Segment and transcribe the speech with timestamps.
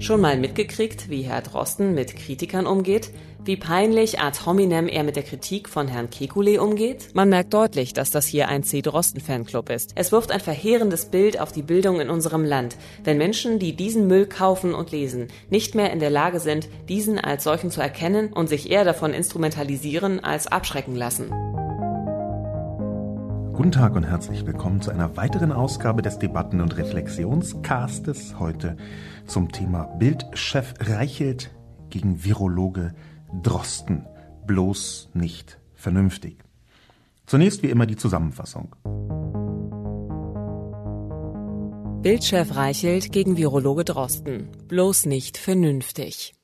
[0.00, 3.10] Schon mal mitgekriegt, wie Herr Drosten mit Kritikern umgeht?
[3.44, 7.08] Wie peinlich ad hominem er mit der Kritik von Herrn Kekulé umgeht?
[7.14, 8.80] Man merkt deutlich, dass das hier ein C.
[8.80, 9.92] Drosten-Fanclub ist.
[9.96, 14.06] Es wirft ein verheerendes Bild auf die Bildung in unserem Land, wenn Menschen, die diesen
[14.06, 18.32] Müll kaufen und lesen, nicht mehr in der Lage sind, diesen als solchen zu erkennen
[18.32, 21.32] und sich eher davon instrumentalisieren als abschrecken lassen.
[23.58, 28.38] Guten Tag und herzlich willkommen zu einer weiteren Ausgabe des Debatten- und Reflexionscastes.
[28.38, 28.76] Heute
[29.26, 31.50] zum Thema Bildchef Reichelt
[31.90, 32.94] gegen Virologe
[33.42, 34.06] Drosten.
[34.46, 36.38] Bloß nicht vernünftig.
[37.26, 38.76] Zunächst wie immer die Zusammenfassung.
[42.02, 44.50] Bildchef Reichelt gegen Virologe Drosten.
[44.68, 46.37] Bloß nicht vernünftig.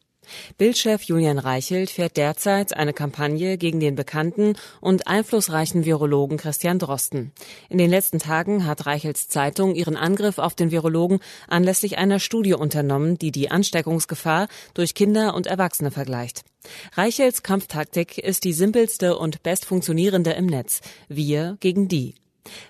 [0.59, 7.33] Bildchef Julian Reichelt fährt derzeit eine Kampagne gegen den bekannten und einflussreichen Virologen Christian Drosten.
[7.69, 12.55] In den letzten Tagen hat Reichelts Zeitung ihren Angriff auf den Virologen anlässlich einer Studie
[12.55, 16.43] unternommen, die die Ansteckungsgefahr durch Kinder und Erwachsene vergleicht.
[16.95, 20.81] Reichelts Kampftaktik ist die simpelste und best funktionierende im Netz.
[21.09, 22.15] Wir gegen die.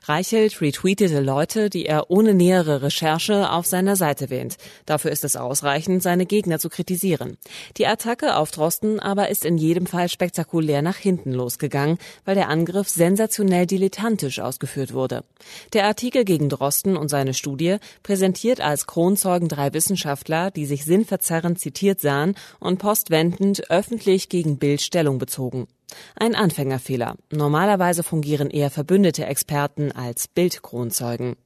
[0.04, 4.56] Reichelt retweetete Leute, die er ohne nähere Recherche auf seiner Seite wähnt.
[4.86, 7.38] Dafür ist es ausreichend, seine Gegner zu kritisieren.
[7.76, 12.48] Die Attacke auf Drosten aber ist in jedem Fall spektakulär nach hinten losgegangen, weil der
[12.48, 15.24] Angriff sensationell dilettantisch ausgeführt wurde.
[15.72, 21.58] Der Artikel gegen Drosten und seine Studie präsentiert als Kronzeugen drei Wissenschaftler, die sich sinnverzerrend
[21.58, 25.66] zitiert sahen und postwendend öffentlich gegen Bild Stellung bezogen.
[26.16, 27.16] Ein Anfängerfehler.
[27.30, 31.36] Normalerweise fungieren eher verbündete Experten als Bildkronzeugen.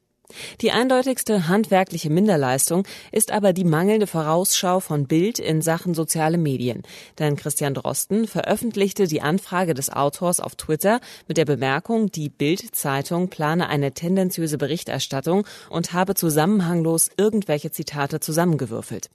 [0.61, 6.83] Die eindeutigste handwerkliche Minderleistung ist aber die mangelnde Vorausschau von Bild in Sachen soziale Medien.
[7.19, 13.29] Denn Christian Drosten veröffentlichte die Anfrage des Autors auf Twitter mit der Bemerkung, die Bild-Zeitung
[13.29, 19.09] plane eine tendenziöse Berichterstattung und habe zusammenhanglos irgendwelche Zitate zusammengewürfelt.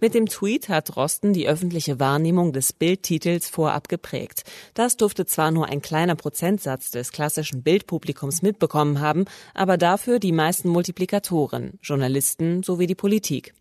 [0.00, 4.42] Mit dem Tweet hat Drosten die öffentliche Wahrnehmung des Bildtitels vorab geprägt.
[4.74, 10.32] Das durfte zwar nur ein kleiner Prozentsatz des klassischen Bildpublikums mitbekommen haben, aber dafür die
[10.32, 13.54] meisten Multiplikatoren, Journalisten sowie die Politik.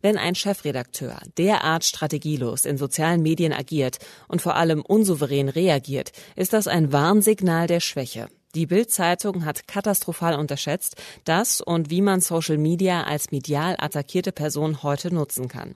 [0.00, 6.52] Wenn ein Chefredakteur derart strategielos in sozialen Medien agiert und vor allem unsouverän reagiert, ist
[6.52, 8.28] das ein Warnsignal der Schwäche.
[8.54, 14.82] Die Bild-Zeitung hat katastrophal unterschätzt, dass und wie man Social Media als medial attackierte Person
[14.82, 15.74] heute nutzen kann.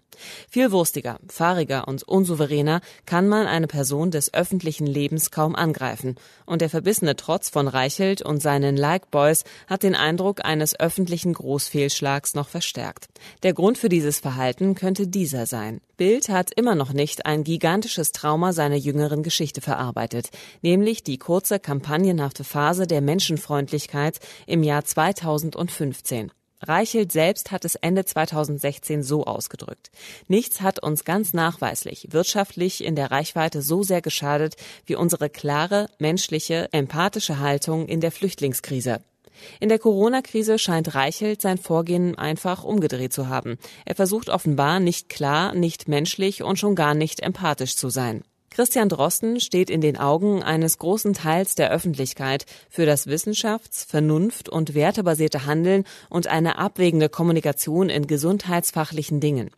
[0.50, 6.16] Viel wurstiger, fahriger und unsouveräner kann man eine Person des öffentlichen Lebens kaum angreifen.
[6.44, 12.34] Und der verbissene Trotz von Reichelt und seinen Like-Boys hat den Eindruck eines öffentlichen Großfehlschlags
[12.34, 13.08] noch verstärkt.
[13.42, 15.80] Der Grund für dieses Verhalten könnte dieser sein.
[15.96, 20.28] Bild hat immer noch nicht ein gigantisches Trauma seiner jüngeren Geschichte verarbeitet,
[20.60, 26.32] nämlich die kurze kampagnenhafte Phase der Menschenfreundlichkeit im Jahr 2015.
[26.62, 29.90] Reichelt selbst hat es Ende 2016 so ausgedrückt.
[30.26, 34.56] Nichts hat uns ganz nachweislich wirtschaftlich in der Reichweite so sehr geschadet
[34.86, 39.00] wie unsere klare, menschliche, empathische Haltung in der Flüchtlingskrise.
[39.60, 43.58] In der Corona-Krise scheint Reichelt sein Vorgehen einfach umgedreht zu haben.
[43.84, 48.24] Er versucht offenbar nicht klar, nicht menschlich und schon gar nicht empathisch zu sein.
[48.56, 54.48] Christian Drosten steht in den Augen eines großen Teils der Öffentlichkeit für das wissenschafts-, vernunft-
[54.48, 59.50] und wertebasierte Handeln und eine abwägende Kommunikation in gesundheitsfachlichen Dingen.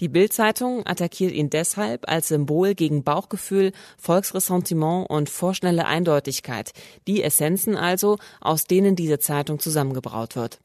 [0.00, 6.72] Die Bild-Zeitung attackiert ihn deshalb als Symbol gegen Bauchgefühl, Volksressentiment und vorschnelle Eindeutigkeit,
[7.06, 10.58] die Essenzen also, aus denen diese Zeitung zusammengebraut wird.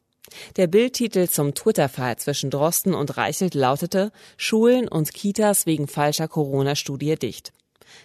[0.56, 7.18] Der Bildtitel zum Twitter-Fall zwischen Drosten und Reichelt lautete Schulen und Kitas wegen falscher Corona-Studie
[7.18, 7.52] dicht.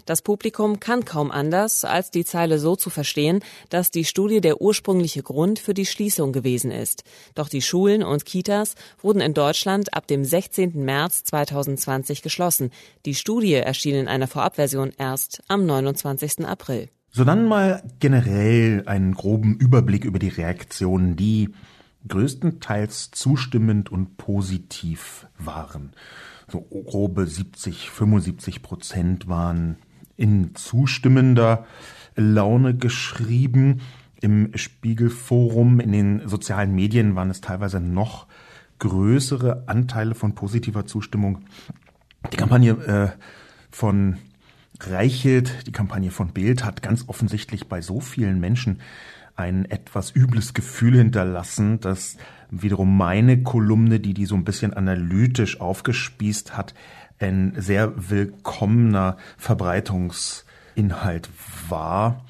[0.07, 4.61] Das Publikum kann kaum anders, als die Zeile so zu verstehen, dass die Studie der
[4.61, 7.05] ursprüngliche Grund für die Schließung gewesen ist.
[7.35, 10.85] Doch die Schulen und Kitas wurden in Deutschland ab dem 16.
[10.85, 12.71] März 2020 geschlossen.
[13.07, 16.47] Die Studie erschien in einer Vorabversion erst am 29.
[16.47, 16.89] April.
[17.11, 21.51] So dann mal generell einen groben Überblick über die Reaktionen, die
[22.07, 25.93] größtenteils zustimmend und positiv waren.
[26.51, 29.77] So grobe 70, 75 Prozent waren
[30.17, 31.67] in zustimmender
[32.17, 33.81] Laune geschrieben.
[34.21, 38.27] Im Spiegelforum, in den sozialen Medien waren es teilweise noch
[38.79, 41.45] größere Anteile von positiver Zustimmung.
[42.33, 43.09] Die Kampagne äh,
[43.71, 44.17] von
[44.81, 48.81] Reichelt, die Kampagne von Bild hat ganz offensichtlich bei so vielen Menschen
[49.35, 52.17] ein etwas übles Gefühl hinterlassen, dass
[52.51, 56.75] wiederum meine Kolumne, die die so ein bisschen analytisch aufgespießt hat,
[57.19, 61.29] ein sehr willkommener Verbreitungsinhalt
[61.69, 62.25] war.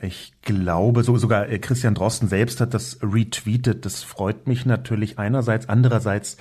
[0.00, 3.86] Ich glaube, so sogar äh, Christian Drosten selbst hat das retweetet.
[3.86, 5.68] Das freut mich natürlich einerseits.
[5.68, 6.36] Andererseits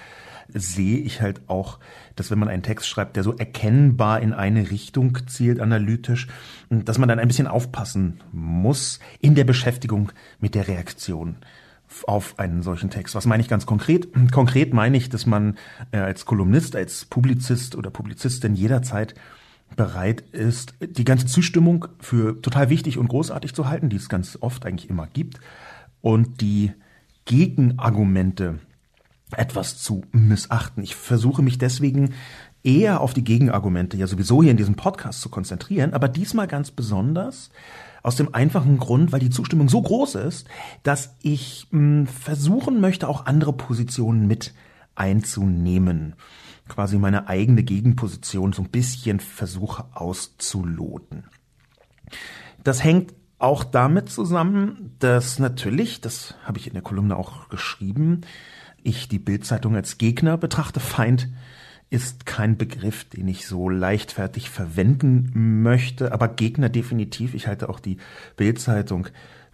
[0.50, 1.80] sehe ich halt auch,
[2.16, 6.28] dass wenn man einen Text schreibt, der so erkennbar in eine Richtung zielt, analytisch,
[6.70, 11.38] dass man dann ein bisschen aufpassen muss in der Beschäftigung mit der Reaktion
[12.08, 13.16] auf einen solchen Text.
[13.16, 14.10] Was meine ich ganz konkret?
[14.32, 15.58] Konkret meine ich, dass man
[15.92, 19.16] äh, als Kolumnist, als Publizist oder Publizistin jederzeit
[19.76, 24.38] bereit ist, die ganze Zustimmung für total wichtig und großartig zu halten, die es ganz
[24.42, 25.40] oft eigentlich immer gibt,
[26.02, 26.72] und die
[27.26, 28.60] Gegenargumente
[29.32, 30.84] etwas zu missachten.
[30.84, 32.14] Ich versuche mich deswegen
[32.64, 36.72] eher auf die Gegenargumente ja sowieso hier in diesem Podcast zu konzentrieren, aber diesmal ganz
[36.72, 37.50] besonders
[38.06, 40.48] aus dem einfachen Grund, weil die Zustimmung so groß ist,
[40.84, 44.54] dass ich mh, hm, versuchen möchte, auch andere Positionen mit
[44.96, 46.16] einzunehmen
[46.68, 51.26] quasi meine eigene Gegenposition so ein bisschen versuche auszuloten.
[52.64, 58.22] Das hängt auch damit zusammen, dass natürlich, das habe ich in der Kolumne auch geschrieben,
[58.82, 60.80] ich die Bildzeitung als Gegner betrachte.
[60.80, 61.30] Feind
[61.90, 67.34] ist kein Begriff, den ich so leichtfertig verwenden möchte, aber Gegner definitiv.
[67.34, 67.98] Ich halte auch die
[68.38, 69.08] Bildzeitung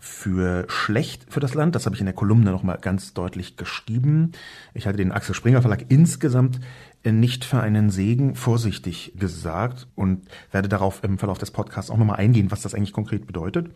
[0.03, 1.75] für schlecht für das Land.
[1.75, 4.31] Das habe ich in der Kolumne nochmal ganz deutlich geschrieben.
[4.73, 6.59] Ich halte den Axel Springer Verlag insgesamt
[7.03, 12.17] nicht für einen Segen, vorsichtig gesagt, und werde darauf im Verlauf des Podcasts auch nochmal
[12.17, 13.69] eingehen, was das eigentlich konkret bedeutet.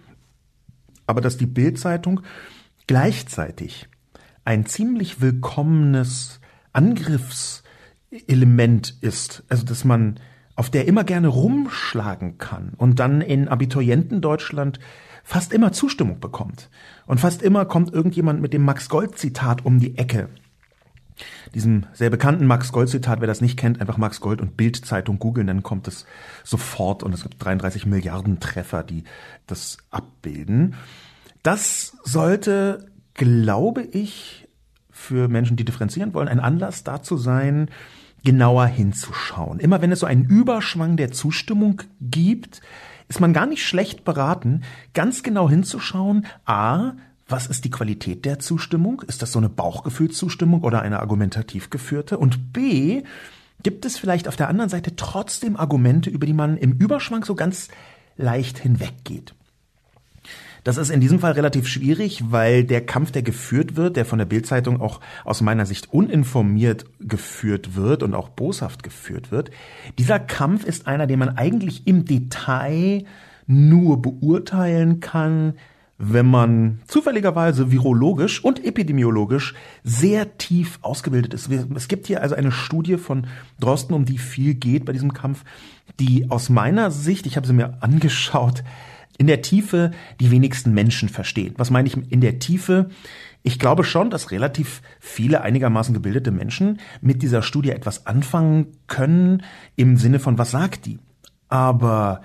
[1.05, 2.21] Aber dass die Bildzeitung
[2.87, 3.87] gleichzeitig
[4.45, 6.39] ein ziemlich willkommenes
[8.11, 10.19] Angriffselement ist, also dass man
[10.55, 14.79] auf der immer gerne rumschlagen kann und dann in Abiturientendeutschland
[15.23, 16.69] fast immer Zustimmung bekommt.
[17.07, 20.29] Und fast immer kommt irgendjemand mit dem Max Gold Zitat um die Ecke.
[21.53, 25.19] Diesem sehr bekannten Max Gold Zitat, wer das nicht kennt, einfach Max Gold und Bildzeitung
[25.19, 26.05] googeln, dann kommt es
[26.43, 29.03] sofort und es gibt 33 Milliarden Treffer, die
[29.47, 30.75] das abbilden.
[31.43, 34.47] Das sollte, glaube ich,
[34.89, 37.69] für Menschen, die differenzieren wollen, ein Anlass dazu sein,
[38.25, 39.60] genauer hinzuschauen.
[39.60, 42.60] Immer wenn es so einen Überschwang der Zustimmung gibt,
[43.07, 44.63] ist man gar nicht schlecht beraten,
[44.94, 46.94] ganz genau hinzuschauen, a,
[47.27, 49.01] was ist die Qualität der Zustimmung?
[49.07, 52.18] Ist das so eine Bauchgefühlszustimmung oder eine argumentativ geführte?
[52.18, 53.04] Und b,
[53.63, 57.33] gibt es vielleicht auf der anderen Seite trotzdem Argumente, über die man im Überschwang so
[57.33, 57.69] ganz
[58.18, 59.33] leicht hinweggeht?
[60.65, 64.17] Das ist in diesem Fall relativ schwierig, weil der Kampf, der geführt wird, der von
[64.17, 69.51] der Bildzeitung auch aus meiner Sicht uninformiert geführt wird und auch boshaft geführt wird,
[70.00, 73.06] dieser Kampf ist einer, den man eigentlich im Detail
[73.45, 75.53] nur beurteilen kann,
[76.00, 79.53] wenn man zufälligerweise virologisch und epidemiologisch
[79.83, 81.47] sehr tief ausgebildet ist.
[81.75, 83.27] Es gibt hier also eine Studie von
[83.59, 85.44] Drosten, um die viel geht bei diesem Kampf,
[86.00, 88.63] die aus meiner Sicht, ich habe sie mir angeschaut,
[89.17, 91.53] in der Tiefe die wenigsten Menschen verstehen.
[91.57, 92.89] Was meine ich in der Tiefe?
[93.44, 99.44] Ich glaube schon, dass relativ viele einigermaßen gebildete Menschen mit dieser Studie etwas anfangen können
[99.75, 101.00] im Sinne von, was sagt die?
[101.47, 102.21] Aber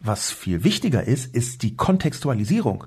[0.00, 2.84] was viel wichtiger ist, ist die Kontextualisierung.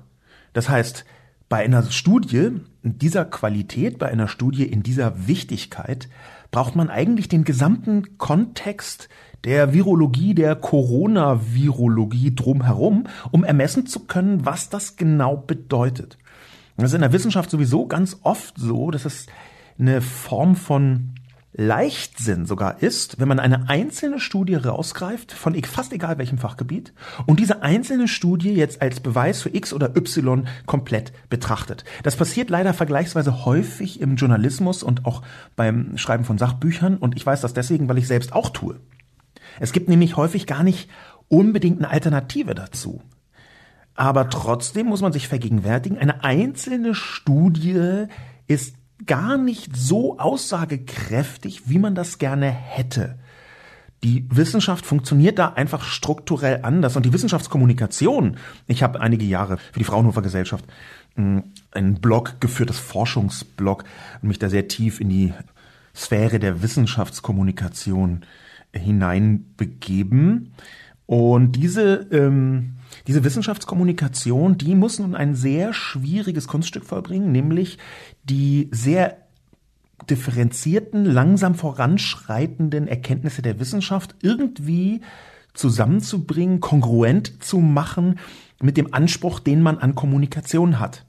[0.52, 1.04] Das heißt,
[1.48, 6.08] bei einer Studie dieser Qualität, bei einer Studie in dieser Wichtigkeit,
[6.50, 9.08] braucht man eigentlich den gesamten Kontext
[9.44, 16.18] der Virologie, der Coronavirologie drumherum, um ermessen zu können, was das genau bedeutet.
[16.76, 19.26] Das ist in der Wissenschaft sowieso ganz oft so, dass es
[19.78, 21.14] eine Form von
[21.56, 26.92] Leichtsinn sogar ist, wenn man eine einzelne Studie rausgreift, von fast egal welchem Fachgebiet,
[27.26, 31.84] und diese einzelne Studie jetzt als Beweis für X oder Y komplett betrachtet.
[32.02, 35.22] Das passiert leider vergleichsweise häufig im Journalismus und auch
[35.54, 38.80] beim Schreiben von Sachbüchern, und ich weiß das deswegen, weil ich selbst auch tue.
[39.60, 40.88] Es gibt nämlich häufig gar nicht
[41.28, 43.02] unbedingt eine Alternative dazu.
[43.94, 48.06] Aber trotzdem muss man sich vergegenwärtigen, eine einzelne Studie
[48.46, 48.74] ist
[49.06, 53.18] gar nicht so aussagekräftig, wie man das gerne hätte.
[54.02, 58.36] Die Wissenschaft funktioniert da einfach strukturell anders und die Wissenschaftskommunikation.
[58.66, 60.64] Ich habe einige Jahre für die Fraunhofer Gesellschaft
[61.14, 63.84] hm, einen Blog geführt, das Forschungsblog,
[64.20, 65.32] und mich da sehr tief in die
[65.94, 68.26] Sphäre der Wissenschaftskommunikation
[68.74, 70.52] hineinbegeben.
[71.06, 72.76] Und diese, ähm,
[73.06, 77.78] diese Wissenschaftskommunikation, die muss nun ein sehr schwieriges Kunststück vollbringen, nämlich
[78.24, 79.18] die sehr
[80.08, 85.00] differenzierten, langsam voranschreitenden Erkenntnisse der Wissenschaft irgendwie
[85.54, 88.18] zusammenzubringen, kongruent zu machen
[88.60, 91.04] mit dem Anspruch, den man an Kommunikation hat.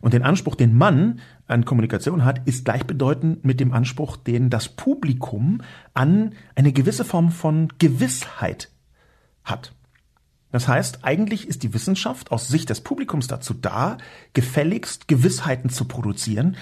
[0.00, 4.68] Und den Anspruch, den man an Kommunikation hat, ist gleichbedeutend mit dem Anspruch, den das
[4.68, 5.62] Publikum
[5.94, 8.70] an eine gewisse Form von Gewissheit
[9.44, 9.72] hat.
[10.50, 13.98] Das heißt, eigentlich ist die Wissenschaft aus Sicht des Publikums dazu da,
[14.32, 16.56] gefälligst Gewissheiten zu produzieren.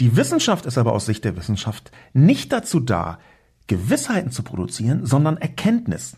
[0.00, 3.18] Die Wissenschaft ist aber aus Sicht der Wissenschaft nicht dazu da,
[3.66, 6.16] Gewissheiten zu produzieren, sondern Erkenntnis.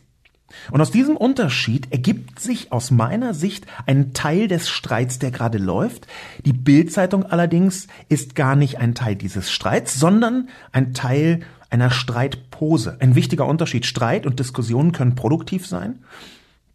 [0.71, 5.59] Und aus diesem Unterschied ergibt sich aus meiner Sicht ein Teil des Streits, der gerade
[5.59, 6.07] läuft.
[6.45, 12.99] Die Bildzeitung allerdings ist gar nicht ein Teil dieses Streits, sondern ein Teil einer Streitpose.
[13.01, 13.85] Ein wichtiger Unterschied.
[13.87, 16.05] Streit und Diskussionen können produktiv sein.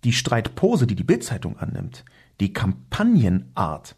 [0.04, 2.06] Die Streitpose, die die Bildzeitung annimmt,
[2.40, 3.96] die Kampagnenart,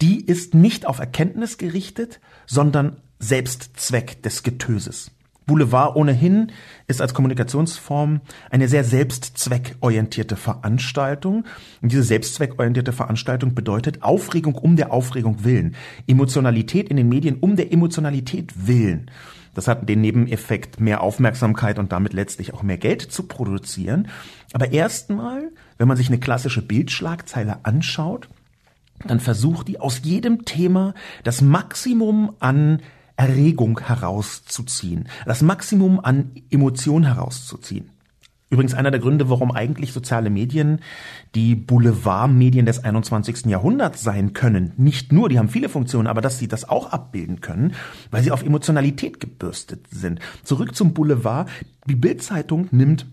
[0.00, 5.10] die ist nicht auf Erkenntnis gerichtet, sondern Selbstzweck des Getöses.
[5.46, 6.52] Boulevard ohnehin
[6.86, 8.20] ist als Kommunikationsform
[8.50, 11.44] eine sehr selbstzweckorientierte Veranstaltung.
[11.82, 15.74] Und diese selbstzweckorientierte Veranstaltung bedeutet Aufregung um der Aufregung willen,
[16.06, 19.10] Emotionalität in den Medien um der Emotionalität willen.
[19.54, 24.08] Das hat den Nebeneffekt, mehr Aufmerksamkeit und damit letztlich auch mehr Geld zu produzieren.
[24.52, 28.28] Aber erstmal, wenn man sich eine klassische Bildschlagzeile anschaut,
[29.06, 32.80] dann versucht die aus jedem Thema das Maximum an
[33.16, 37.90] Erregung herauszuziehen, das Maximum an Emotion herauszuziehen.
[38.50, 40.80] Übrigens einer der Gründe, warum eigentlich soziale Medien
[41.34, 43.46] die Boulevardmedien des 21.
[43.46, 44.72] Jahrhunderts sein können.
[44.76, 47.74] Nicht nur, die haben viele Funktionen, aber dass sie das auch abbilden können,
[48.12, 50.20] weil sie auf Emotionalität gebürstet sind.
[50.44, 51.48] Zurück zum Boulevard.
[51.88, 53.06] Die Bildzeitung nimmt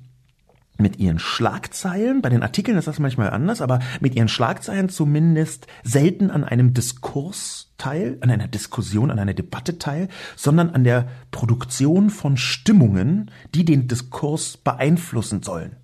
[0.82, 5.68] mit ihren Schlagzeilen, bei den Artikeln ist das manchmal anders, aber mit ihren Schlagzeilen zumindest
[5.84, 11.08] selten an einem Diskurs teil, an einer Diskussion, an einer Debatte teil, sondern an der
[11.32, 15.76] Produktion von Stimmungen, die den Diskurs beeinflussen sollen.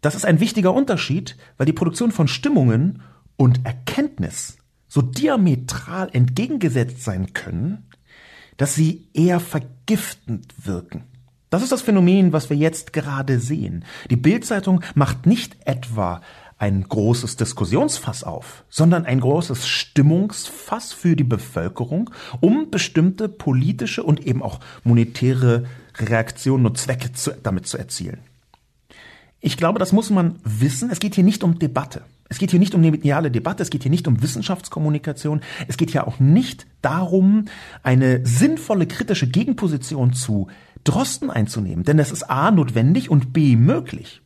[0.00, 3.02] Das ist ein wichtiger Unterschied, weil die Produktion von Stimmungen
[3.36, 4.58] und Erkenntnis
[4.88, 7.88] so diametral entgegengesetzt sein können,
[8.56, 11.04] dass sie eher vergiftend wirken.
[11.50, 13.84] Das ist das Phänomen, was wir jetzt gerade sehen.
[14.10, 16.20] Die Bildzeitung macht nicht etwa
[16.58, 22.10] ein großes Diskussionsfass auf, sondern ein großes Stimmungsfass für die Bevölkerung,
[22.40, 25.66] um bestimmte politische und eben auch monetäre
[25.98, 28.20] Reaktionen und Zwecke zu, damit zu erzielen.
[29.40, 30.90] Ich glaube, das muss man wissen.
[30.90, 32.02] Es geht hier nicht um Debatte.
[32.28, 35.76] Es geht hier nicht um eine mediale Debatte, es geht hier nicht um Wissenschaftskommunikation, es
[35.76, 37.44] geht hier auch nicht darum,
[37.84, 40.48] eine sinnvolle kritische Gegenposition zu
[40.86, 44.22] Drosten einzunehmen, denn das ist A notwendig und B möglich.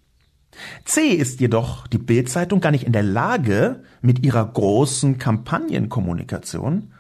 [0.85, 6.93] C ist jedoch die Bildzeitung gar nicht in der Lage, mit ihrer großen Kampagnenkommunikation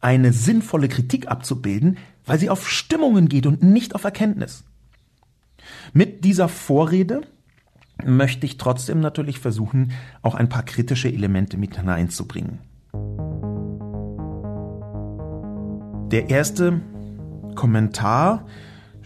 [0.00, 4.64] eine sinnvolle Kritik abzubilden, weil sie auf Stimmungen geht und nicht auf Erkenntnis.
[5.92, 7.22] Mit dieser Vorrede
[8.04, 12.60] möchte ich trotzdem natürlich versuchen, auch ein paar kritische Elemente mit hineinzubringen.
[16.10, 16.80] Der erste
[17.54, 18.46] Kommentar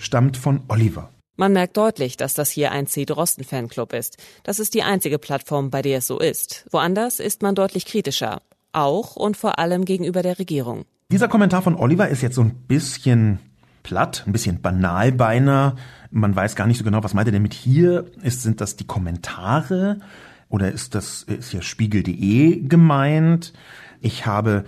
[0.03, 1.11] stammt von Oliver.
[1.37, 3.07] Man merkt deutlich, dass das hier ein C.
[3.07, 4.19] Drosten Fanclub ist.
[4.43, 6.67] Das ist die einzige Plattform, bei der es so ist.
[6.71, 8.43] Woanders ist man deutlich kritischer.
[8.73, 10.85] Auch und vor allem gegenüber der Regierung.
[11.11, 13.39] Dieser Kommentar von Oliver ist jetzt so ein bisschen
[13.83, 15.77] platt, ein bisschen banal beinahe.
[16.11, 18.07] Man weiß gar nicht so genau, was meint er denn mit hier?
[18.23, 20.01] Ist, sind das die Kommentare
[20.49, 23.53] oder ist das, ist hier spiegel.de gemeint?
[24.01, 24.65] Ich habe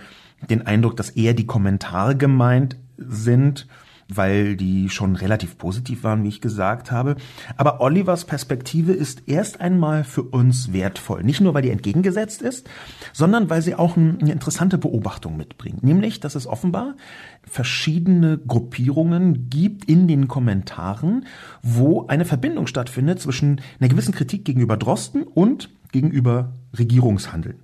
[0.49, 3.67] den Eindruck, dass eher die Kommentare gemeint sind
[4.07, 7.15] weil die schon relativ positiv waren, wie ich gesagt habe.
[7.57, 11.23] Aber Olivers Perspektive ist erst einmal für uns wertvoll.
[11.23, 12.69] Nicht nur, weil die entgegengesetzt ist,
[13.13, 15.83] sondern weil sie auch eine interessante Beobachtung mitbringt.
[15.83, 16.95] Nämlich, dass es offenbar
[17.43, 21.25] verschiedene Gruppierungen gibt in den Kommentaren,
[21.61, 27.57] wo eine Verbindung stattfindet zwischen einer gewissen Kritik gegenüber Drosten und gegenüber Regierungshandeln.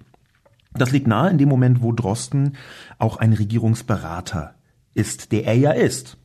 [0.73, 2.53] Das liegt nahe in dem Moment, wo Drosten
[2.97, 4.55] auch ein Regierungsberater
[4.93, 6.17] ist, der er ja ist.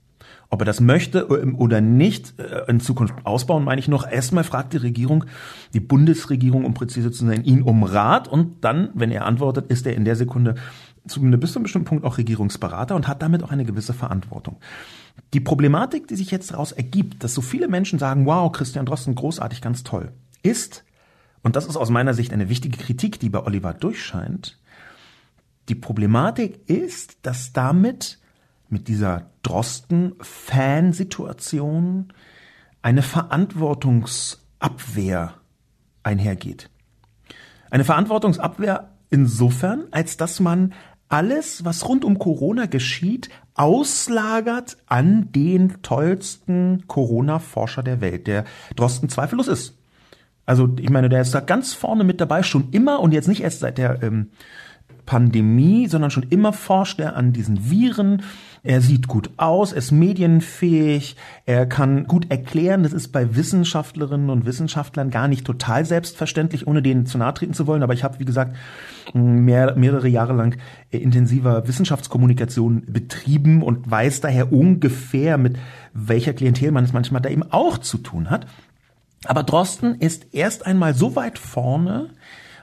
[0.56, 4.10] Ob er das möchte ähm, oder nicht äh, in Zukunft ausbauen, meine ich noch.
[4.10, 5.26] Erstmal fragt die Regierung,
[5.74, 9.86] die Bundesregierung, um präzise zu sein, ihn um Rat und dann, wenn er antwortet, ist
[9.86, 10.54] er in der Sekunde
[11.06, 14.56] zu bis zu einem bestimmten Punkt auch Regierungsberater und hat damit auch eine gewisse Verantwortung.
[15.34, 19.14] Die Problematik, die sich jetzt daraus ergibt, dass so viele Menschen sagen, wow, Christian Drosten,
[19.14, 20.84] großartig, ganz toll, ist,
[21.42, 24.58] und das ist aus meiner Sicht eine wichtige Kritik, die bei Oliver durchscheint,
[25.68, 28.18] die Problematik ist, dass damit
[28.68, 32.12] mit dieser Drosten-Fansituation
[32.82, 35.34] eine Verantwortungsabwehr
[36.02, 36.68] einhergeht.
[37.70, 40.72] Eine Verantwortungsabwehr insofern, als dass man
[41.08, 48.44] alles, was rund um Corona geschieht, auslagert an den tollsten Corona-Forscher der Welt, der
[48.74, 49.78] Drosten zweifellos ist.
[50.46, 53.42] Also ich meine, der ist da ganz vorne mit dabei, schon immer und jetzt nicht
[53.42, 54.30] erst seit der ähm,
[55.06, 58.22] Pandemie, sondern schon immer forscht er an diesen Viren.
[58.62, 62.82] Er sieht gut aus, ist medienfähig, er kann gut erklären.
[62.82, 67.54] Das ist bei Wissenschaftlerinnen und Wissenschaftlern gar nicht total selbstverständlich, ohne denen zu nahe treten
[67.54, 67.84] zu wollen.
[67.84, 68.56] Aber ich habe, wie gesagt,
[69.14, 70.58] mehr, mehrere Jahre lang
[70.90, 75.56] intensiver Wissenschaftskommunikation betrieben und weiß daher ungefähr, mit
[75.94, 78.46] welcher Klientel man es manchmal da eben auch zu tun hat.
[79.26, 82.10] Aber Drosten ist erst einmal so weit vorne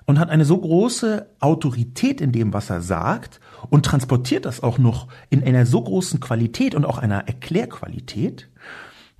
[0.05, 4.77] und hat eine so große Autorität in dem, was er sagt und transportiert das auch
[4.77, 8.49] noch in einer so großen Qualität und auch einer Erklärqualität,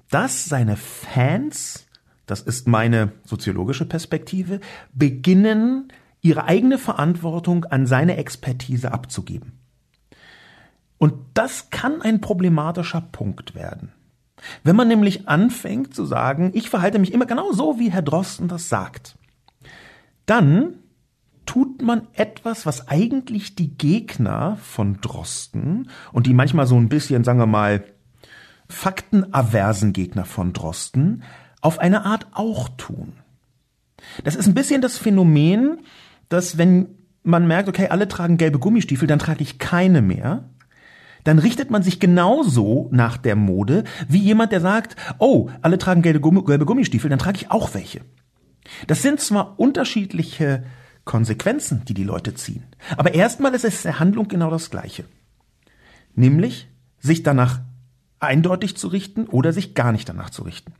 [0.09, 1.87] dass seine Fans,
[2.25, 4.59] das ist meine soziologische Perspektive,
[4.93, 5.87] beginnen,
[6.21, 9.59] ihre eigene Verantwortung an seine Expertise abzugeben.
[10.97, 13.91] Und das kann ein problematischer Punkt werden.
[14.63, 18.47] Wenn man nämlich anfängt zu sagen, ich verhalte mich immer genau so, wie Herr Drosten
[18.47, 19.17] das sagt,
[20.25, 20.75] dann
[21.45, 27.23] tut man etwas, was eigentlich die Gegner von Drosten und die manchmal so ein bisschen,
[27.23, 27.83] sagen wir mal,
[28.69, 31.23] faktenaversen Gegner von Drosten
[31.61, 33.13] auf eine Art auch tun.
[34.23, 35.79] Das ist ein bisschen das Phänomen,
[36.29, 36.87] dass wenn
[37.23, 40.49] man merkt, okay, alle tragen gelbe Gummistiefel, dann trage ich keine mehr
[41.23, 46.01] dann richtet man sich genauso nach der Mode wie jemand, der sagt, oh, alle tragen
[46.01, 48.01] gelbe, Gummistiefel, dann trage ich auch welche.
[48.87, 50.63] Das sind zwar unterschiedliche
[51.05, 52.63] Konsequenzen, die die Leute ziehen,
[52.95, 55.05] aber erstmal ist es der Handlung genau das Gleiche.
[56.15, 57.59] Nämlich, sich danach
[58.19, 60.73] eindeutig zu richten oder sich gar nicht danach zu richten.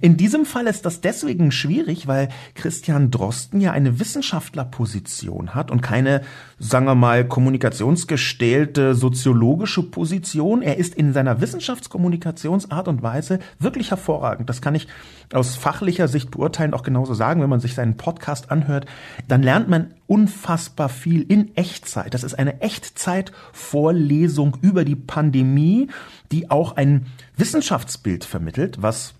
[0.00, 5.82] In diesem Fall ist das deswegen schwierig, weil Christian Drosten ja eine Wissenschaftlerposition hat und
[5.82, 6.22] keine,
[6.58, 10.62] sagen wir mal, kommunikationsgestählte soziologische Position.
[10.62, 14.48] Er ist in seiner Wissenschaftskommunikationsart und Weise wirklich hervorragend.
[14.48, 14.88] Das kann ich
[15.32, 18.86] aus fachlicher Sicht beurteilen, auch genauso sagen, wenn man sich seinen Podcast anhört,
[19.28, 22.14] dann lernt man unfassbar viel in Echtzeit.
[22.14, 25.88] Das ist eine Echtzeitvorlesung über die Pandemie,
[26.32, 29.14] die auch ein Wissenschaftsbild vermittelt, was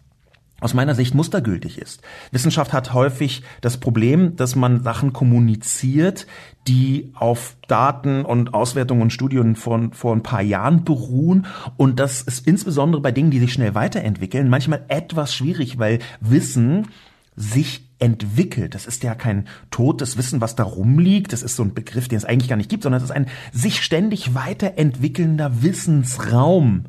[0.60, 2.02] aus meiner Sicht mustergültig ist.
[2.32, 6.26] Wissenschaft hat häufig das Problem, dass man Sachen kommuniziert,
[6.66, 11.46] die auf Daten und Auswertungen und Studien von vor ein paar Jahren beruhen.
[11.76, 16.88] Und das ist insbesondere bei Dingen, die sich schnell weiterentwickeln, manchmal etwas schwierig, weil Wissen
[17.36, 18.74] sich entwickelt.
[18.74, 21.32] Das ist ja kein totes Wissen, was da rumliegt.
[21.32, 23.26] Das ist so ein Begriff, den es eigentlich gar nicht gibt, sondern es ist ein
[23.52, 26.84] sich ständig weiterentwickelnder Wissensraum.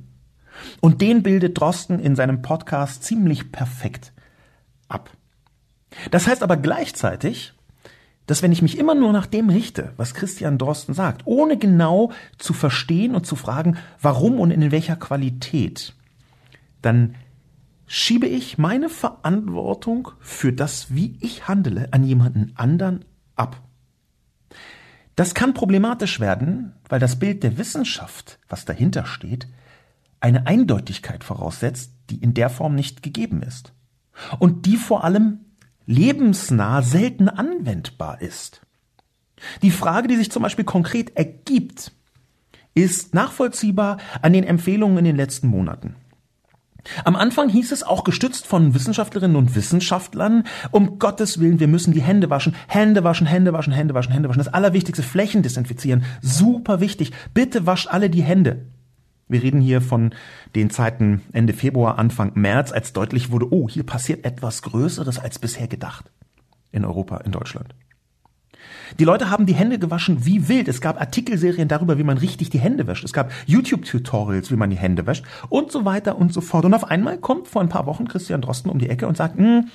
[0.82, 4.14] Und den bildet Drosten in seinem Podcast ziemlich perfekt
[4.88, 5.12] ab.
[6.12, 7.54] Das heißt aber gleichzeitig,
[8.28, 12.12] dass wenn ich mich immer nur nach dem richte, was Christian Drosten sagt, ohne genau
[12.38, 15.96] zu verstehen und zu fragen, warum und in welcher Qualität,
[16.84, 17.16] dann
[17.88, 23.04] schiebe ich meine Verantwortung für das, wie ich handele, an jemanden anderen
[23.36, 23.64] ab.
[25.16, 29.48] Das kann problematisch werden, weil das Bild der Wissenschaft, was dahinter steht,
[30.20, 33.74] eine Eindeutigkeit voraussetzt, die in der Form nicht gegeben ist.
[34.40, 35.46] Und die vor allem
[35.86, 38.62] lebensnah selten anwendbar ist.
[39.62, 41.94] Die Frage, die sich zum Beispiel konkret ergibt,
[42.74, 45.96] ist nachvollziehbar an den Empfehlungen in den letzten Monaten.
[47.04, 51.94] Am Anfang hieß es auch gestützt von Wissenschaftlerinnen und Wissenschaftlern, um Gottes Willen, wir müssen
[51.94, 54.40] die Hände waschen, Hände waschen, Hände waschen, Hände waschen, Hände waschen.
[54.40, 56.04] Das Allerwichtigste, Flächen desinfizieren.
[56.22, 57.12] Super wichtig.
[57.34, 58.66] Bitte wascht alle die Hände.
[59.30, 60.14] Wir reden hier von
[60.56, 65.38] den Zeiten Ende Februar, Anfang März, als deutlich wurde, oh, hier passiert etwas Größeres als
[65.38, 66.12] bisher gedacht.
[66.72, 67.76] In Europa, in Deutschland.
[68.98, 70.68] Die Leute haben die Hände gewaschen wie wild.
[70.68, 73.04] Es gab Artikelserien darüber, wie man richtig die Hände wäscht.
[73.04, 76.66] Es gab YouTube-Tutorials, wie man die Hände wäscht und so weiter und so fort.
[76.66, 79.38] Und auf einmal kommt vor ein paar Wochen Christian Drosten um die Ecke und sagt,
[79.38, 79.70] hm,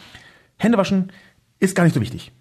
[0.56, 1.12] Hände waschen
[1.60, 2.32] ist gar nicht so wichtig.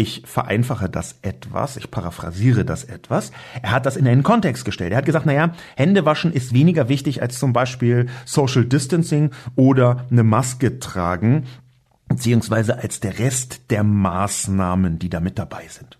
[0.00, 3.32] Ich vereinfache das etwas, ich paraphrasiere das etwas.
[3.60, 4.92] Er hat das in einen Kontext gestellt.
[4.92, 10.22] Er hat gesagt, naja, Händewaschen ist weniger wichtig als zum Beispiel Social Distancing oder eine
[10.22, 11.44] Maske tragen,
[12.08, 15.98] beziehungsweise als der Rest der Maßnahmen, die da mit dabei sind.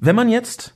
[0.00, 0.74] Wenn man jetzt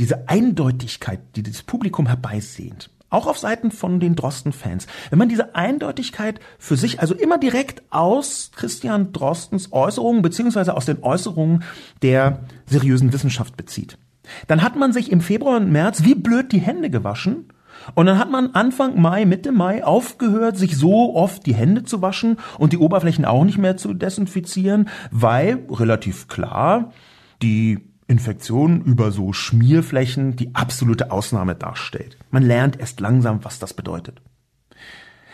[0.00, 4.86] diese Eindeutigkeit, die das Publikum herbeisehnt, auch auf Seiten von den Drosten-Fans.
[5.10, 10.86] Wenn man diese Eindeutigkeit für sich also immer direkt aus Christian Drostens Äußerungen beziehungsweise aus
[10.86, 11.64] den Äußerungen
[12.02, 13.98] der seriösen Wissenschaft bezieht,
[14.48, 17.46] dann hat man sich im Februar und März wie blöd die Hände gewaschen
[17.94, 22.02] und dann hat man Anfang Mai, Mitte Mai aufgehört, sich so oft die Hände zu
[22.02, 26.92] waschen und die Oberflächen auch nicht mehr zu desinfizieren, weil relativ klar
[27.42, 32.16] die Infektion über so Schmierflächen die absolute Ausnahme darstellt.
[32.30, 34.22] Man lernt erst langsam, was das bedeutet.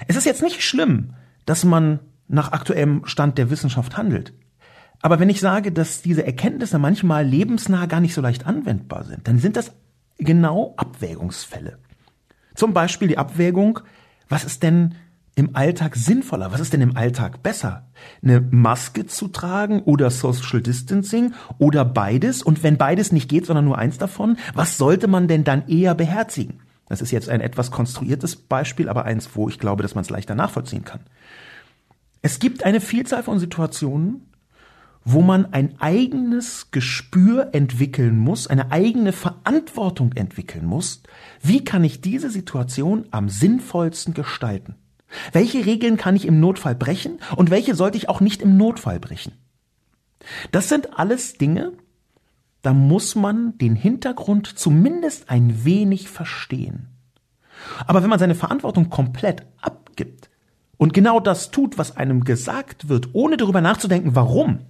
[0.09, 4.33] Es ist jetzt nicht schlimm, dass man nach aktuellem Stand der Wissenschaft handelt.
[5.03, 9.27] Aber wenn ich sage, dass diese Erkenntnisse manchmal lebensnah gar nicht so leicht anwendbar sind,
[9.29, 9.73] dann sind das
[10.19, 11.79] genau Abwägungsfälle.
[12.55, 13.81] Zum Beispiel die Abwägung,
[14.29, 14.95] was ist denn
[15.35, 16.53] im Alltag sinnvoller?
[16.53, 17.89] Was ist denn im Alltag besser?
[18.23, 22.43] Eine Maske zu tragen oder Social Distancing oder beides?
[22.43, 25.95] Und wenn beides nicht geht, sondern nur eins davon, was sollte man denn dann eher
[25.95, 26.61] beherzigen?
[26.89, 30.11] Das ist jetzt ein etwas konstruiertes Beispiel, aber eins, wo ich glaube, dass man es
[30.11, 31.01] leichter nachvollziehen kann.
[32.21, 34.27] Es gibt eine Vielzahl von Situationen,
[35.05, 41.03] wo man ein eigenes Gespür entwickeln muss, eine eigene Verantwortung entwickeln muss.
[41.43, 44.77] Wie kann ich diese Situation am sinnvollsten gestalten?
[45.33, 49.01] Welche Regeln kann ich im Notfall brechen und welche sollte ich auch nicht im Notfall
[49.01, 49.33] brechen?
[50.51, 51.73] Das sind alles Dinge,
[52.63, 56.89] da muss man den Hintergrund zumindest ein wenig verstehen.
[57.87, 60.31] Aber wenn man seine Verantwortung komplett abgibt
[60.79, 64.61] und genau das tut, was einem gesagt wird, ohne darüber nachzudenken, warum,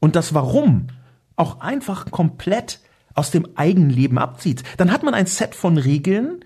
[0.00, 0.88] und das Warum
[1.36, 2.80] auch einfach komplett
[3.14, 6.44] aus dem eigenen Leben abzieht, dann hat man ein Set von Regeln,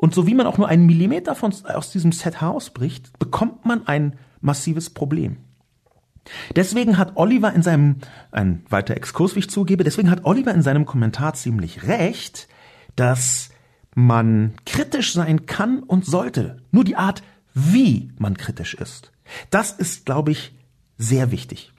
[0.00, 3.86] und so wie man auch nur einen Millimeter von, aus diesem Set herausbricht, bekommt man
[3.86, 5.36] ein massives Problem.
[6.56, 7.96] Deswegen hat Oliver in seinem,
[8.32, 12.48] ein weiter Exkurs, wie ich zugebe, deswegen hat Oliver in seinem Kommentar ziemlich recht,
[12.96, 13.50] dass
[13.94, 16.62] man kritisch sein kann und sollte.
[16.70, 19.12] Nur die Art, wie man kritisch ist.
[19.50, 20.54] Das ist, glaube ich,
[20.96, 21.72] sehr wichtig.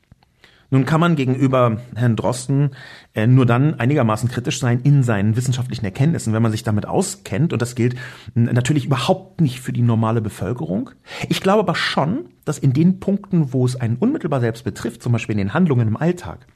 [0.73, 2.71] Nun kann man gegenüber Herrn Drosten
[3.13, 7.51] äh, nur dann einigermaßen kritisch sein in seinen wissenschaftlichen Erkenntnissen, wenn man sich damit auskennt.
[7.51, 7.95] Und das gilt
[8.33, 10.91] natürlich überhaupt nicht für die normale Bevölkerung.
[11.27, 15.11] Ich glaube aber schon, dass in den Punkten, wo es einen unmittelbar selbst betrifft, zum
[15.11, 16.47] Beispiel in den Handlungen im Alltag,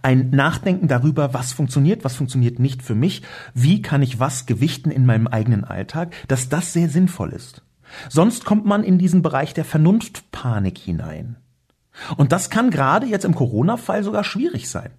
[0.00, 4.92] ein Nachdenken darüber, was funktioniert, was funktioniert nicht für mich, wie kann ich was gewichten
[4.92, 7.62] in meinem eigenen Alltag, dass das sehr sinnvoll ist.
[8.08, 11.36] Sonst kommt man in diesen Bereich der Vernunftpanik hinein.
[12.16, 14.90] Und das kann gerade jetzt im Corona-Fall sogar schwierig sein.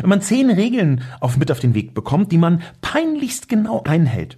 [0.00, 4.36] Wenn man zehn Regeln auf, mit auf den Weg bekommt, die man peinlichst genau einhält,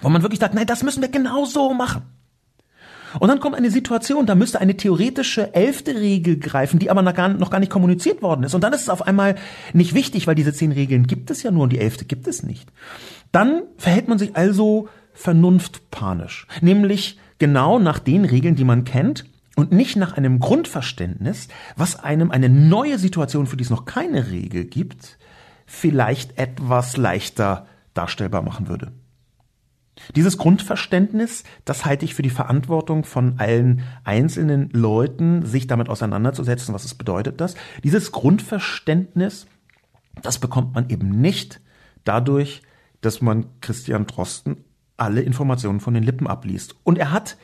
[0.00, 2.02] wo man wirklich sagt, nein, das müssen wir genau so machen.
[3.20, 7.14] Und dann kommt eine Situation, da müsste eine theoretische elfte Regel greifen, die aber noch
[7.14, 8.54] gar, noch gar nicht kommuniziert worden ist.
[8.54, 9.36] Und dann ist es auf einmal
[9.72, 12.42] nicht wichtig, weil diese zehn Regeln gibt es ja nur und die elfte gibt es
[12.42, 12.72] nicht.
[13.30, 19.72] Dann verhält man sich also vernunftpanisch, nämlich genau nach den Regeln, die man kennt und
[19.72, 24.64] nicht nach einem Grundverständnis, was einem eine neue Situation, für die es noch keine Regel
[24.64, 25.18] gibt,
[25.66, 28.92] vielleicht etwas leichter darstellbar machen würde.
[30.16, 36.74] Dieses Grundverständnis, das halte ich für die Verantwortung von allen einzelnen Leuten, sich damit auseinanderzusetzen,
[36.74, 37.54] was es bedeutet das.
[37.84, 39.46] Dieses Grundverständnis,
[40.20, 41.60] das bekommt man eben nicht
[42.04, 42.62] dadurch,
[43.00, 44.64] dass man Christian Drosten
[44.96, 46.74] alle Informationen von den Lippen abliest.
[46.82, 47.36] Und er hat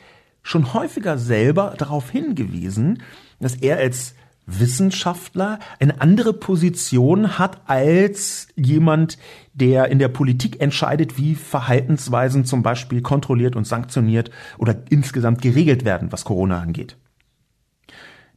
[0.43, 3.03] schon häufiger selber darauf hingewiesen,
[3.39, 4.15] dass er als
[4.47, 9.17] Wissenschaftler eine andere Position hat als jemand,
[9.53, 15.85] der in der Politik entscheidet, wie Verhaltensweisen zum Beispiel kontrolliert und sanktioniert oder insgesamt geregelt
[15.85, 16.97] werden, was Corona angeht.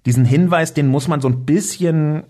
[0.06, 2.24] Diesen Hinweis, den muss man so ein bisschen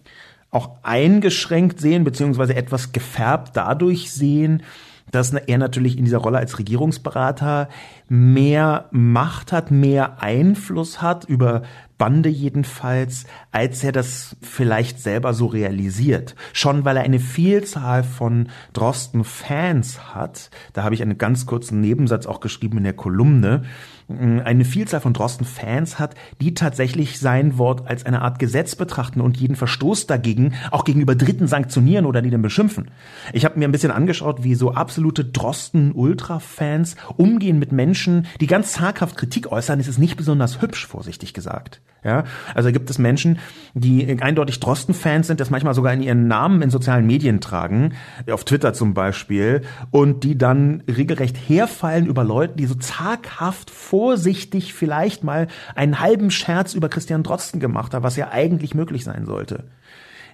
[0.51, 4.63] auch eingeschränkt sehen, beziehungsweise etwas gefärbt dadurch sehen,
[5.11, 7.69] dass er natürlich in dieser Rolle als Regierungsberater
[8.09, 11.63] mehr Macht hat, mehr Einfluss hat über
[11.99, 16.35] Bande jedenfalls, als er das vielleicht selber so realisiert.
[16.53, 22.27] Schon weil er eine Vielzahl von Drosten-Fans hat, da habe ich einen ganz kurzen Nebensatz
[22.27, 23.63] auch geschrieben in der Kolumne,
[24.09, 29.39] eine Vielzahl von Drosten-Fans hat, die tatsächlich sein Wort als eine Art Gesetz betrachten und
[29.39, 32.91] jeden Verstoß dagegen auch gegenüber Dritten sanktionieren oder die dann beschimpfen.
[33.33, 38.73] Ich habe mir ein bisschen angeschaut, wie so absolute Drosten-Ultra-Fans umgehen mit Menschen, die ganz
[38.73, 39.81] zaghaft Kritik äußern.
[39.81, 41.81] Es ist nicht besonders hübsch, vorsichtig gesagt.
[42.05, 43.39] Ja, also gibt es Menschen,
[43.73, 47.95] die eindeutig Drosten-Fans sind, das manchmal sogar in ihren Namen in sozialen Medien tragen,
[48.31, 54.75] auf Twitter zum Beispiel, und die dann regelrecht herfallen über Leute, die so zaghaft vorsichtig
[54.75, 59.25] vielleicht mal einen halben Scherz über Christian Drosten gemacht haben, was ja eigentlich möglich sein
[59.25, 59.65] sollte.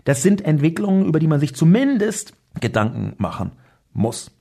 [0.02, 3.52] Das sind Entwicklungen, über die man sich zumindest Gedanken machen
[3.92, 4.32] muss.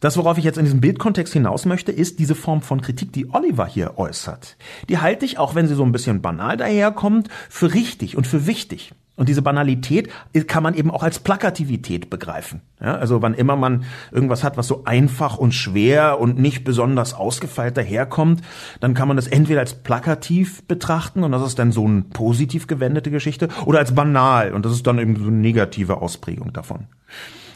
[0.00, 3.32] Das, worauf ich jetzt in diesem Bildkontext hinaus möchte, ist diese Form von Kritik, die
[3.32, 4.56] Oliver hier äußert.
[4.88, 8.46] Die halte ich, auch wenn sie so ein bisschen banal daherkommt, für richtig und für
[8.46, 8.92] wichtig.
[9.18, 10.10] Und diese Banalität
[10.46, 12.60] kann man eben auch als Plakativität begreifen.
[12.80, 13.82] Ja, also wann immer man
[14.12, 18.42] irgendwas hat, was so einfach und schwer und nicht besonders ausgefeilt daherkommt,
[18.78, 22.68] dann kann man das entweder als plakativ betrachten und das ist dann so eine positiv
[22.68, 26.86] gewendete Geschichte oder als banal und das ist dann eben so eine negative Ausprägung davon.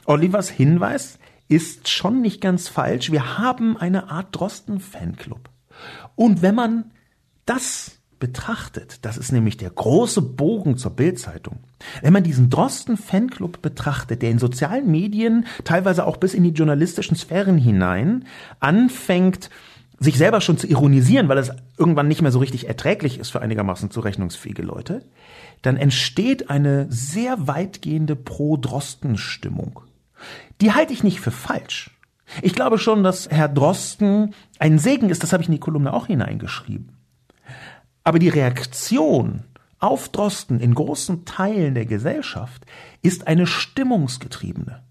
[0.04, 3.12] Olivers Hinweis ist schon nicht ganz falsch.
[3.12, 5.50] Wir haben eine Art Drosten-Fanclub.
[6.14, 6.90] Und wenn man
[7.46, 11.58] das betrachtet, das ist nämlich der große Bogen zur Bildzeitung.
[12.02, 16.50] Wenn man diesen Drosten Fanclub betrachtet, der in sozialen Medien, teilweise auch bis in die
[16.50, 18.24] journalistischen Sphären hinein,
[18.60, 19.50] anfängt,
[19.98, 23.40] sich selber schon zu ironisieren, weil es irgendwann nicht mehr so richtig erträglich ist für
[23.40, 25.02] einigermaßen zurechnungsfähige Leute,
[25.62, 29.80] dann entsteht eine sehr weitgehende Pro-Drosten-Stimmung.
[30.62, 31.90] Die halte ich nicht für falsch.
[32.40, 35.92] Ich glaube schon, dass Herr Drosten ein Segen ist, das habe ich in die Kolumne
[35.92, 36.96] auch hineingeschrieben.
[38.04, 39.42] Aber die Reaktion
[39.80, 42.64] auf Drosten in großen Teilen der Gesellschaft
[43.02, 44.84] ist eine stimmungsgetriebene.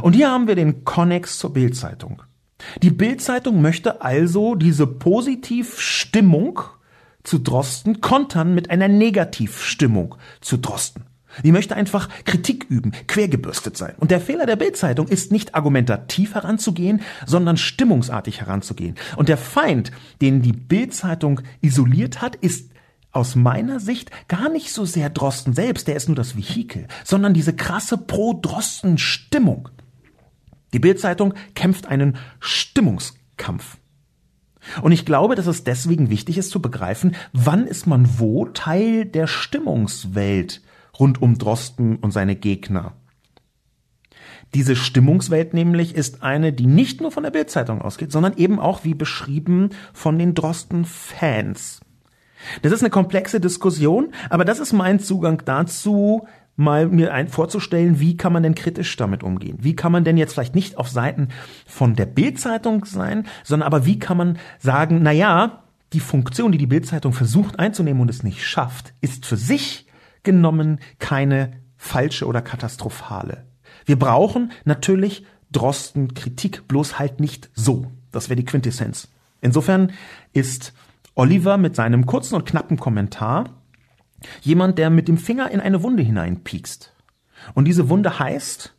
[0.00, 2.22] Und hier haben wir den Konnex zur Bildzeitung.
[2.82, 6.60] Die Bildzeitung möchte also diese Positivstimmung
[7.24, 11.05] zu Drosten kontern mit einer Negativstimmung zu Drosten.
[11.42, 13.94] Sie möchte einfach Kritik üben, quergebürstet sein.
[13.98, 18.96] Und der Fehler der Bildzeitung ist nicht argumentativ heranzugehen, sondern stimmungsartig heranzugehen.
[19.16, 22.70] Und der Feind, den die Bildzeitung isoliert hat, ist
[23.12, 27.32] aus meiner Sicht gar nicht so sehr Drosten selbst, der ist nur das Vehikel, sondern
[27.32, 29.70] diese krasse Pro-Drosten-Stimmung.
[30.74, 33.78] Die Bildzeitung kämpft einen Stimmungskampf.
[34.82, 39.06] Und ich glaube, dass es deswegen wichtig ist zu begreifen, wann ist man wo Teil
[39.06, 40.60] der Stimmungswelt
[40.98, 42.92] rund um Drosten und seine Gegner.
[44.54, 48.84] Diese Stimmungswelt nämlich ist eine, die nicht nur von der Bildzeitung ausgeht, sondern eben auch,
[48.84, 51.80] wie beschrieben, von den Drosten-Fans.
[52.62, 58.00] Das ist eine komplexe Diskussion, aber das ist mein Zugang dazu, mal mir ein, vorzustellen,
[58.00, 59.58] wie kann man denn kritisch damit umgehen?
[59.60, 61.28] Wie kann man denn jetzt vielleicht nicht auf Seiten
[61.66, 66.58] von der Bildzeitung sein, sondern aber wie kann man sagen, na ja, die Funktion, die
[66.58, 69.85] die Bildzeitung versucht einzunehmen und es nicht schafft, ist für sich
[70.26, 73.46] genommen keine falsche oder katastrophale.
[73.86, 77.90] Wir brauchen natürlich Drosten Kritik, bloß halt nicht so.
[78.12, 79.08] Das wäre die Quintessenz.
[79.40, 79.92] Insofern
[80.32, 80.74] ist
[81.14, 83.62] Oliver mit seinem kurzen und knappen Kommentar
[84.42, 86.92] jemand, der mit dem Finger in eine Wunde hineinpiekst.
[87.54, 88.74] Und diese Wunde heißt,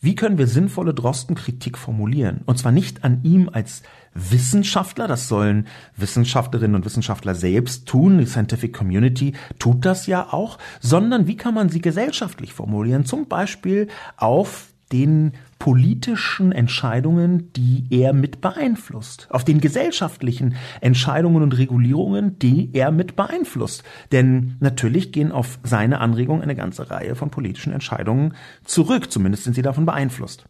[0.00, 2.42] wie können wir sinnvolle Drosten-Kritik formulieren?
[2.44, 3.82] Und zwar nicht an ihm als
[4.14, 10.58] Wissenschaftler, das sollen Wissenschaftlerinnen und Wissenschaftler selbst tun, die Scientific Community tut das ja auch,
[10.80, 13.04] sondern wie kann man sie gesellschaftlich formulieren?
[13.04, 21.56] Zum Beispiel auf den politischen Entscheidungen, die er mit beeinflusst, auf den gesellschaftlichen Entscheidungen und
[21.56, 23.82] Regulierungen, die er mit beeinflusst.
[24.12, 29.54] Denn natürlich gehen auf seine Anregung eine ganze Reihe von politischen Entscheidungen zurück, zumindest sind
[29.54, 30.44] sie davon beeinflusst.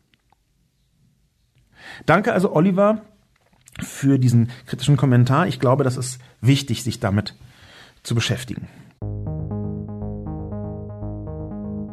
[2.05, 3.03] Danke also Oliver
[3.83, 5.47] für diesen kritischen Kommentar.
[5.47, 7.35] Ich glaube, das ist wichtig, sich damit
[8.03, 8.69] zu beschäftigen.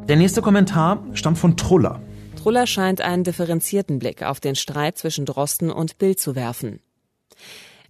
[0.08, 2.02] Der nächste Kommentar stammt von Truller.
[2.42, 6.82] Truller scheint einen differenzierten Blick auf den Streit zwischen Drosten und Bild zu werfen.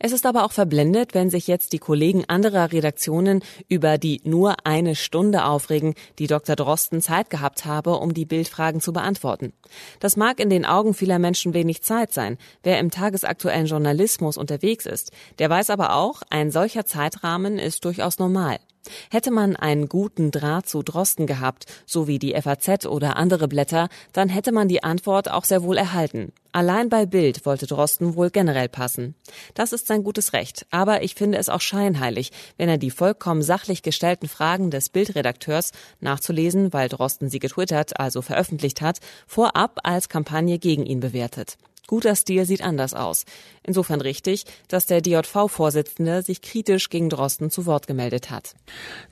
[0.03, 4.55] Es ist aber auch verblendet, wenn sich jetzt die Kollegen anderer Redaktionen über die nur
[4.65, 6.55] eine Stunde aufregen, die Dr.
[6.55, 9.53] Drosten Zeit gehabt habe, um die Bildfragen zu beantworten.
[9.99, 12.39] Das mag in den Augen vieler Menschen wenig Zeit sein.
[12.63, 18.17] Wer im tagesaktuellen Journalismus unterwegs ist, der weiß aber auch, ein solcher Zeitrahmen ist durchaus
[18.17, 18.57] normal.
[19.09, 23.89] Hätte man einen guten Draht zu Drosten gehabt, so wie die FAZ oder andere Blätter,
[24.13, 26.33] dann hätte man die Antwort auch sehr wohl erhalten.
[26.53, 29.15] Allein bei Bild wollte Drosten wohl generell passen.
[29.53, 33.41] Das ist sein gutes Recht, aber ich finde es auch scheinheilig, wenn er die vollkommen
[33.41, 40.09] sachlich gestellten Fragen des Bildredakteurs nachzulesen, weil Drosten sie getwittert, also veröffentlicht hat, vorab als
[40.09, 41.57] Kampagne gegen ihn bewertet.
[41.87, 43.25] Guter Stil sieht anders aus.
[43.63, 48.55] Insofern richtig, dass der DJV-Vorsitzende sich kritisch gegen Drosten zu Wort gemeldet hat.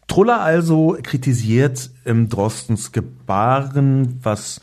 [0.07, 4.61] Truller also kritisiert ähm, Drostens Gebaren, was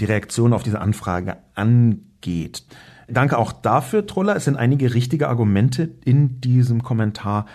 [0.00, 2.64] die Reaktion auf diese Anfrage angeht.
[3.08, 4.36] Danke auch dafür, Truller.
[4.36, 7.46] Es sind einige richtige Argumente in diesem Kommentar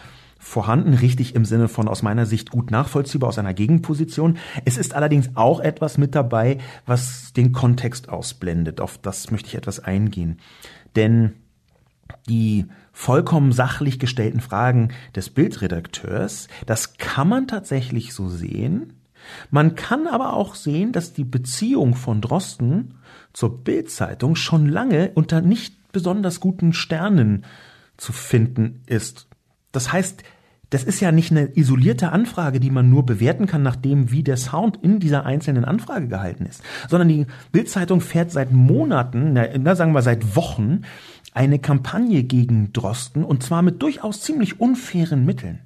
[0.43, 4.37] vorhanden, richtig im Sinne von aus meiner Sicht gut nachvollziehbar aus einer Gegenposition.
[4.65, 8.81] Es ist allerdings auch etwas mit dabei, was den Kontext ausblendet.
[8.81, 10.39] Auf das möchte ich etwas eingehen.
[10.97, 11.33] Denn
[12.27, 18.93] die vollkommen sachlich gestellten Fragen des Bildredakteurs, das kann man tatsächlich so sehen.
[19.49, 22.95] Man kann aber auch sehen, dass die Beziehung von Drosten
[23.31, 27.45] zur Bildzeitung schon lange unter nicht besonders guten Sternen
[27.95, 29.27] zu finden ist.
[29.73, 30.23] Das heißt,
[30.69, 34.23] das ist ja nicht eine isolierte Anfrage, die man nur bewerten kann nach dem, wie
[34.23, 39.75] der Sound in dieser einzelnen Anfrage gehalten ist, sondern die Bildzeitung fährt seit Monaten, na,
[39.75, 40.81] sagen wir seit Wochen,
[41.33, 45.59] eine Kampagne gegen Drosten und zwar mit durchaus ziemlich unfairen Mitteln.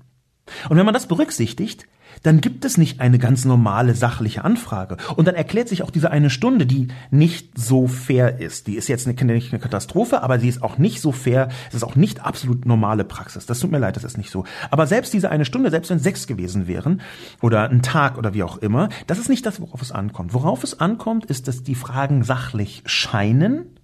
[0.70, 1.86] Und wenn man das berücksichtigt,
[2.23, 4.97] dann gibt es nicht eine ganz normale sachliche Anfrage.
[5.15, 8.67] Und dann erklärt sich auch diese eine Stunde, die nicht so fair ist.
[8.67, 11.49] Die ist jetzt nicht eine Katastrophe, aber sie ist auch nicht so fair.
[11.69, 13.45] Es ist auch nicht absolut normale Praxis.
[13.45, 14.45] Das tut mir leid, das ist nicht so.
[14.71, 17.01] Aber selbst diese eine Stunde, selbst wenn sechs gewesen wären
[17.41, 20.34] oder ein Tag oder wie auch immer, das ist nicht das, worauf es ankommt.
[20.34, 23.77] Worauf es ankommt, ist, dass die Fragen sachlich scheinen,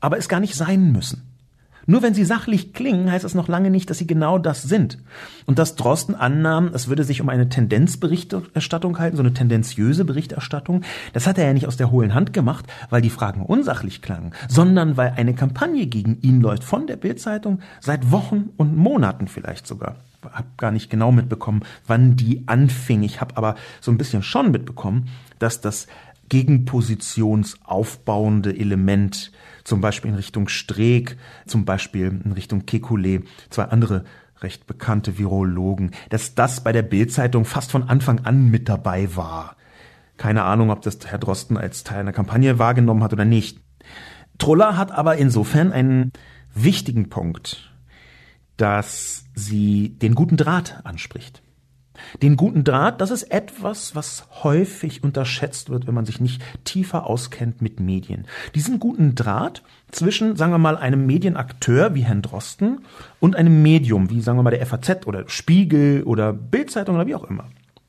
[0.00, 1.31] aber es gar nicht sein müssen.
[1.86, 4.98] Nur wenn sie sachlich klingen, heißt das noch lange nicht, dass sie genau das sind.
[5.46, 10.82] Und dass Drosten annahm, es würde sich um eine Tendenzberichterstattung halten, so eine tendenziöse Berichterstattung,
[11.12, 14.32] das hat er ja nicht aus der hohlen Hand gemacht, weil die Fragen unsachlich klangen,
[14.48, 19.66] sondern weil eine Kampagne gegen ihn läuft von der Bildzeitung seit Wochen und Monaten vielleicht
[19.66, 19.96] sogar.
[20.22, 23.02] Hab gar nicht genau mitbekommen, wann die anfing.
[23.02, 25.08] Ich habe aber so ein bisschen schon mitbekommen,
[25.40, 25.88] dass das
[26.32, 29.30] gegenpositionsaufbauende Element
[29.64, 34.04] zum Beispiel in Richtung Streeck, zum Beispiel in Richtung Kekulé, zwei andere
[34.40, 39.56] recht bekannte Virologen, dass das bei der Bildzeitung fast von Anfang an mit dabei war.
[40.16, 43.60] Keine Ahnung, ob das Herr Drosten als Teil einer Kampagne wahrgenommen hat oder nicht.
[44.38, 46.12] Truller hat aber insofern einen
[46.54, 47.74] wichtigen Punkt,
[48.56, 51.41] dass sie den guten Draht anspricht.
[52.22, 57.06] Den guten Draht, das ist etwas, was häufig unterschätzt wird, wenn man sich nicht tiefer
[57.06, 58.26] auskennt mit Medien.
[58.54, 62.80] Diesen guten Draht zwischen, sagen wir mal, einem Medienakteur wie Herrn Drosten
[63.20, 67.14] und einem Medium wie, sagen wir mal, der FAZ oder Spiegel oder Bildzeitung oder wie
[67.14, 67.48] auch immer.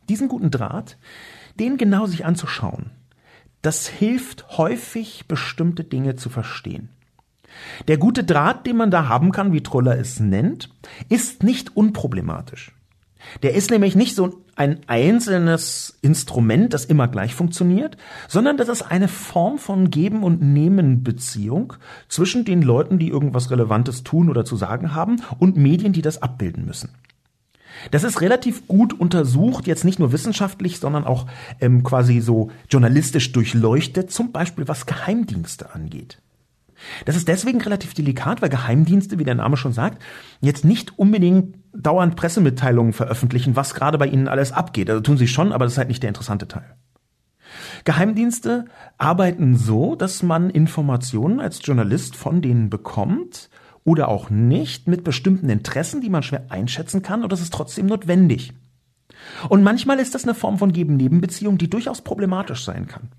[0.10, 0.98] Diesen guten Draht,
[1.60, 2.92] den genau sich anzuschauen,
[3.62, 6.90] das hilft häufig, bestimmte Dinge zu verstehen.
[7.88, 10.70] Der gute Draht, den man da haben kann, wie Troller es nennt,
[11.08, 12.74] ist nicht unproblematisch.
[13.42, 18.84] Der ist nämlich nicht so ein einzelnes Instrument, das immer gleich funktioniert, sondern das ist
[18.84, 21.74] eine Form von Geben und Nehmen Beziehung
[22.08, 26.22] zwischen den Leuten, die irgendwas Relevantes tun oder zu sagen haben und Medien, die das
[26.22, 26.90] abbilden müssen.
[27.92, 31.26] Das ist relativ gut untersucht, jetzt nicht nur wissenschaftlich, sondern auch
[31.60, 36.20] ähm, quasi so journalistisch durchleuchtet, zum Beispiel was Geheimdienste angeht.
[37.06, 40.02] Das ist deswegen relativ delikat, weil Geheimdienste, wie der Name schon sagt,
[40.42, 44.90] jetzt nicht unbedingt dauernd Pressemitteilungen veröffentlichen, was gerade bei ihnen alles abgeht.
[44.90, 46.76] Also tun sie schon, aber das ist halt nicht der interessante Teil.
[47.84, 48.66] Geheimdienste
[48.98, 53.50] arbeiten so, dass man Informationen als Journalist von denen bekommt
[53.84, 57.88] oder auch nicht mit bestimmten Interessen, die man schwer einschätzen kann, und das ist trotzdem
[57.88, 58.54] notwendig.
[59.50, 63.10] Und manchmal ist das eine Form von Geben-Nebenbeziehung, die durchaus problematisch sein kann.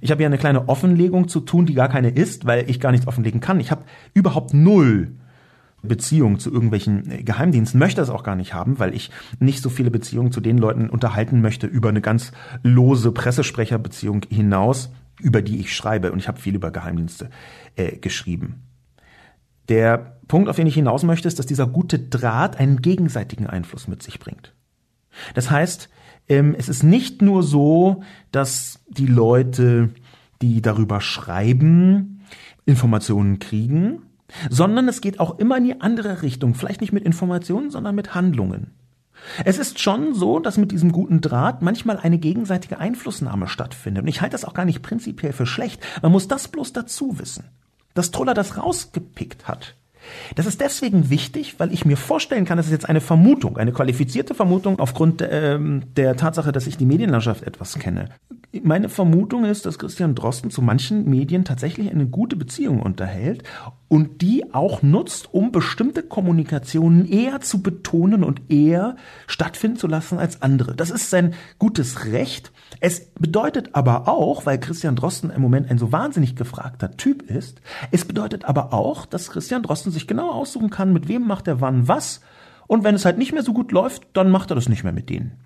[0.00, 2.92] Ich habe ja eine kleine Offenlegung zu tun, die gar keine ist, weil ich gar
[2.92, 3.60] nichts offenlegen kann.
[3.60, 5.12] Ich habe überhaupt null
[5.82, 9.90] Beziehung zu irgendwelchen Geheimdiensten, möchte das auch gar nicht haben, weil ich nicht so viele
[9.90, 15.74] Beziehungen zu den Leuten unterhalten möchte über eine ganz lose Pressesprecherbeziehung hinaus, über die ich
[15.74, 16.12] schreibe.
[16.12, 17.30] Und ich habe viel über Geheimdienste
[17.76, 18.62] äh, geschrieben.
[19.68, 23.88] Der Punkt, auf den ich hinaus möchte, ist, dass dieser gute Draht einen gegenseitigen Einfluss
[23.88, 24.54] mit sich bringt.
[25.34, 25.88] Das heißt,
[26.28, 29.90] ähm, es ist nicht nur so, dass die Leute,
[30.42, 32.22] die darüber schreiben,
[32.66, 34.02] Informationen kriegen,
[34.50, 38.14] sondern es geht auch immer in die andere Richtung, vielleicht nicht mit Informationen, sondern mit
[38.14, 38.72] Handlungen.
[39.44, 44.02] Es ist schon so, dass mit diesem guten Draht manchmal eine gegenseitige Einflussnahme stattfindet.
[44.02, 45.80] Und ich halte das auch gar nicht prinzipiell für schlecht.
[46.02, 47.44] Man muss das bloß dazu wissen.
[47.94, 49.76] Dass Troller das rausgepickt hat,
[50.34, 53.72] das ist deswegen wichtig, weil ich mir vorstellen kann, das ist jetzt eine Vermutung, eine
[53.72, 58.08] qualifizierte Vermutung aufgrund ähm, der Tatsache, dass ich die Medienlandschaft etwas kenne.
[58.62, 63.42] Meine Vermutung ist, dass Christian Drosten zu manchen Medien tatsächlich eine gute Beziehung unterhält
[63.88, 70.18] und die auch nutzt, um bestimmte Kommunikationen eher zu betonen und eher stattfinden zu lassen
[70.18, 70.74] als andere.
[70.74, 72.52] Das ist sein gutes Recht.
[72.80, 77.60] Es bedeutet aber auch, weil Christian Drosten im Moment ein so wahnsinnig gefragter Typ ist,
[77.92, 81.60] es bedeutet aber auch, dass Christian Drosten sich genau aussuchen kann, mit wem macht er
[81.60, 82.20] wann was.
[82.66, 84.92] Und wenn es halt nicht mehr so gut läuft, dann macht er das nicht mehr
[84.92, 85.40] mit denen.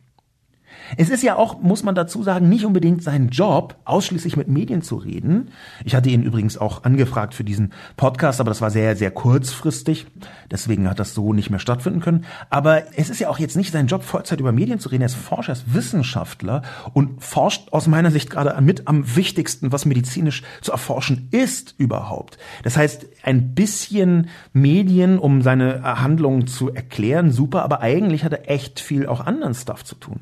[0.97, 4.83] Es ist ja auch, muss man dazu sagen, nicht unbedingt sein Job, ausschließlich mit Medien
[4.83, 5.51] zu reden.
[5.85, 10.07] Ich hatte ihn übrigens auch angefragt für diesen Podcast, aber das war sehr, sehr kurzfristig.
[10.51, 12.25] Deswegen hat das so nicht mehr stattfinden können.
[12.51, 15.03] Aber es ist ja auch jetzt nicht sein Job, Vollzeit über Medien zu reden.
[15.03, 16.63] Er ist Forscher, er ist Wissenschaftler
[16.95, 22.39] und forscht aus meiner Sicht gerade mit am wichtigsten, was medizinisch zu erforschen ist überhaupt.
[22.63, 28.51] Das heißt, ein bisschen Medien, um seine Handlungen zu erklären, super, aber eigentlich hat er
[28.51, 30.21] echt viel auch anderen Stuff zu tun.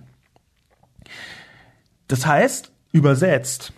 [2.08, 3.72] Das heißt, übersetzt,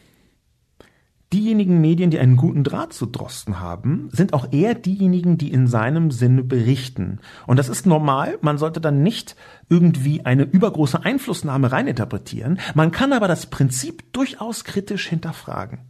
[1.32, 5.66] diejenigen Medien, die einen guten Draht zu Drosten haben, sind auch eher diejenigen, die in
[5.66, 7.20] seinem Sinne berichten.
[7.46, 8.38] Und das ist normal.
[8.40, 9.36] Man sollte dann nicht
[9.68, 12.58] irgendwie eine übergroße Einflussnahme reininterpretieren.
[12.74, 15.80] Man kann aber das Prinzip durchaus kritisch hinterfragen.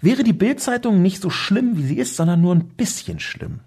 [0.00, 3.60] Wäre die Bildzeitung nicht so schlimm, wie sie ist, sondern nur ein bisschen schlimm,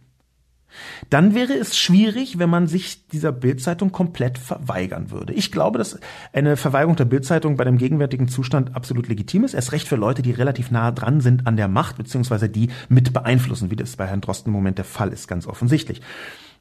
[1.09, 5.33] dann wäre es schwierig, wenn man sich dieser Bildzeitung komplett verweigern würde.
[5.33, 5.99] Ich glaube, dass
[6.33, 9.53] eine Verweigerung der Bildzeitung bei dem gegenwärtigen Zustand absolut legitim ist.
[9.53, 13.13] Erst recht für Leute, die relativ nah dran sind an der Macht, beziehungsweise die mit
[13.13, 16.01] beeinflussen, wie das bei Herrn Drosten im Moment der Fall ist, ganz offensichtlich.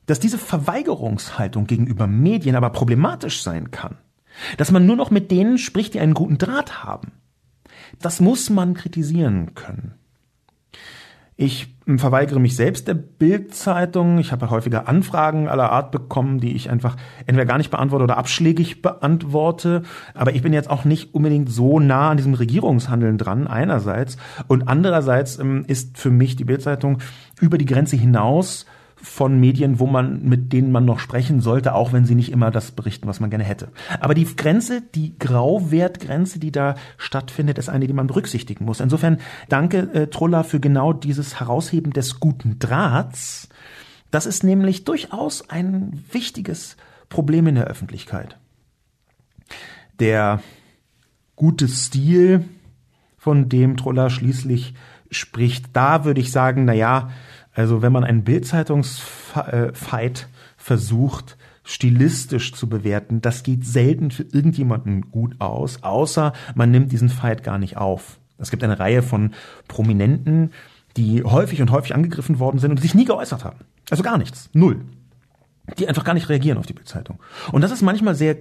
[0.07, 3.97] Dass diese Verweigerungshaltung gegenüber Medien aber problematisch sein kann,
[4.57, 7.13] dass man nur noch mit denen spricht, die einen guten Draht haben,
[8.01, 9.95] das muss man kritisieren können.
[11.37, 14.19] Ich verweigere mich selbst der Bildzeitung.
[14.19, 18.17] Ich habe häufiger Anfragen aller Art bekommen, die ich einfach entweder gar nicht beantworte oder
[18.17, 19.83] abschlägig beantworte.
[20.15, 24.17] Aber ich bin jetzt auch nicht unbedingt so nah an diesem Regierungshandeln dran, einerseits.
[24.47, 26.99] Und andererseits ähm, ist für mich die Bildzeitung
[27.41, 28.65] über die Grenze hinaus
[29.05, 32.51] von Medien, wo man, mit denen man noch sprechen sollte, auch wenn sie nicht immer
[32.51, 33.69] das berichten, was man gerne hätte.
[34.01, 38.81] Aber die Grenze, die Grauwertgrenze, die da stattfindet, ist eine, die man berücksichtigen muss.
[38.81, 43.49] Insofern danke, äh, Trulla, für genau dieses Herausheben des guten Drahts.
[44.11, 46.77] Das ist nämlich durchaus ein wichtiges
[47.11, 48.39] Problem in der Öffentlichkeit.
[50.01, 50.41] Der
[51.37, 52.45] gute Stil,
[53.19, 54.75] von dem Trulla schließlich
[55.11, 57.11] spricht, da würde ich sagen, na ja,
[57.55, 65.41] also wenn man einen Bildzeitungsfight versucht, stilistisch zu bewerten, das geht selten für irgendjemanden gut
[65.41, 68.19] aus, außer man nimmt diesen Fight gar nicht auf.
[68.39, 69.33] Es gibt eine Reihe von
[69.69, 70.51] Prominenten,
[70.97, 73.61] die häufig und häufig angegriffen worden sind und sich nie geäußert haben.
[73.91, 74.51] Also gar nichts.
[74.53, 74.85] Null.
[75.79, 77.21] Die einfach gar nicht reagieren auf die Bildzeitung.
[77.51, 78.37] Und das ist manchmal sehr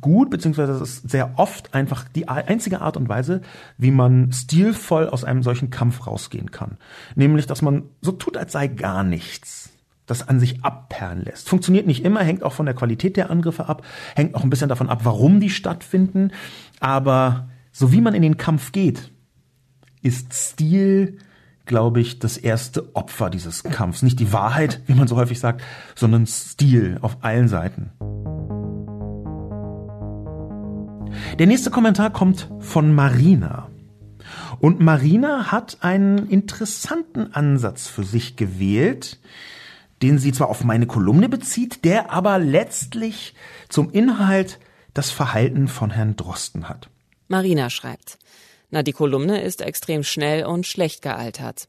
[0.00, 3.42] gut, beziehungsweise das ist sehr oft einfach die einzige Art und Weise,
[3.78, 6.78] wie man stilvoll aus einem solchen Kampf rausgehen kann.
[7.14, 9.70] Nämlich, dass man so tut, als sei gar nichts.
[10.06, 11.48] Das an sich abperlen lässt.
[11.48, 13.82] Funktioniert nicht immer, hängt auch von der Qualität der Angriffe ab,
[14.14, 16.30] hängt auch ein bisschen davon ab, warum die stattfinden.
[16.78, 19.10] Aber so wie man in den Kampf geht,
[20.02, 21.18] ist Stil,
[21.64, 24.02] glaube ich, das erste Opfer dieses Kampfs.
[24.02, 25.62] Nicht die Wahrheit, wie man so häufig sagt,
[25.96, 27.90] sondern Stil auf allen Seiten.
[31.38, 33.70] Der nächste Kommentar kommt von Marina.
[34.58, 39.18] Und Marina hat einen interessanten Ansatz für sich gewählt,
[40.02, 43.34] den sie zwar auf meine Kolumne bezieht, der aber letztlich
[43.68, 44.58] zum Inhalt
[44.94, 46.88] das Verhalten von Herrn Drosten hat.
[47.28, 48.18] Marina schreibt,
[48.70, 51.68] na, die Kolumne ist extrem schnell und schlecht gealtert.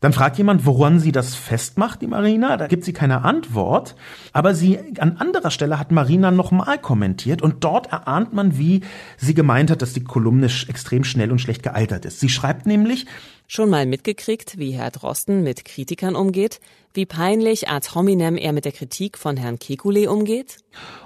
[0.00, 2.56] Dann fragt jemand, woran sie das festmacht, die Marina.
[2.56, 3.94] Da gibt sie keine Antwort.
[4.32, 8.80] Aber sie, an anderer Stelle hat Marina nochmal kommentiert und dort erahnt man, wie
[9.18, 12.18] sie gemeint hat, dass die Kolumne extrem schnell und schlecht gealtert ist.
[12.18, 13.06] Sie schreibt nämlich,
[13.46, 16.60] Schon mal mitgekriegt, wie Herr Drosten mit Kritikern umgeht?
[16.94, 20.58] Wie peinlich ad hominem er mit der Kritik von Herrn Kekulé umgeht?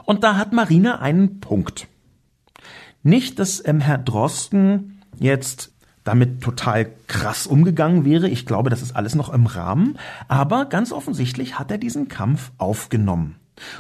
[0.05, 1.89] Und da hat Marina einen Punkt.
[3.03, 5.74] Nicht, dass ähm, Herr Drosten jetzt
[6.05, 8.29] damit total krass umgegangen wäre.
[8.29, 9.99] Ich glaube, das ist alles noch im Rahmen.
[10.29, 13.37] Aber ganz offensichtlich hat er diesen Kampf aufgenommen.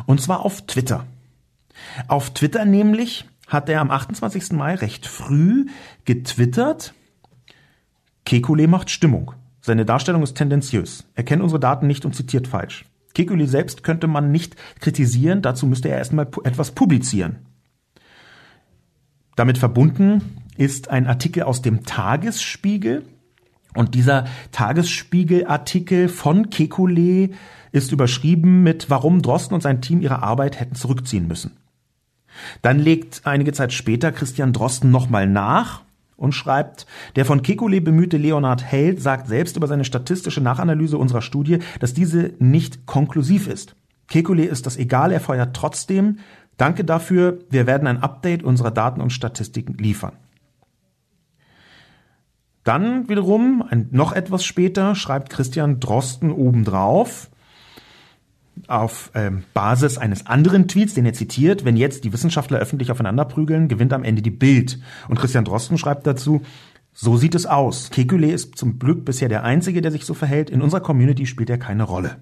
[0.06, 1.04] Und zwar auf Twitter.
[2.08, 4.52] Auf Twitter nämlich hat er am 28.
[4.52, 5.66] Mai recht früh
[6.04, 6.94] getwittert,
[8.26, 9.32] Kekulé macht Stimmung.
[9.60, 11.04] Seine Darstellung ist tendenziös.
[11.14, 12.86] Er kennt unsere Daten nicht und zitiert falsch.
[13.14, 17.46] Kekulé selbst könnte man nicht kritisieren, dazu müsste er erstmal etwas publizieren.
[19.36, 23.04] Damit verbunden ist ein Artikel aus dem Tagesspiegel.
[23.74, 27.32] Und dieser Tagesspiegel-Artikel von Kekulé
[27.72, 31.56] ist überschrieben mit Warum Drosten und sein Team ihre Arbeit hätten zurückziehen müssen.
[32.62, 35.82] Dann legt einige Zeit später Christian Drosten nochmal nach
[36.16, 36.86] und schreibt,
[37.16, 41.94] der von Kekulé bemühte Leonhard Held sagt selbst über seine statistische Nachanalyse unserer Studie, dass
[41.94, 43.74] diese nicht konklusiv ist.
[44.08, 46.18] Kekulé ist das egal, er feuert trotzdem.
[46.56, 50.12] Danke dafür, wir werden ein Update unserer Daten und Statistiken liefern.
[52.64, 57.30] Dann wiederum, ein, noch etwas später, schreibt Christian Drosten obendrauf,
[58.68, 63.24] auf ähm, Basis eines anderen Tweets, den er zitiert, wenn jetzt die Wissenschaftler öffentlich aufeinander
[63.24, 64.78] prügeln, gewinnt am Ende die Bild.
[65.08, 66.42] Und Christian Drosten schreibt dazu,
[66.92, 67.90] so sieht es aus.
[67.90, 70.48] Kekulé ist zum Glück bisher der Einzige, der sich so verhält.
[70.48, 72.16] In unserer Community spielt er keine Rolle.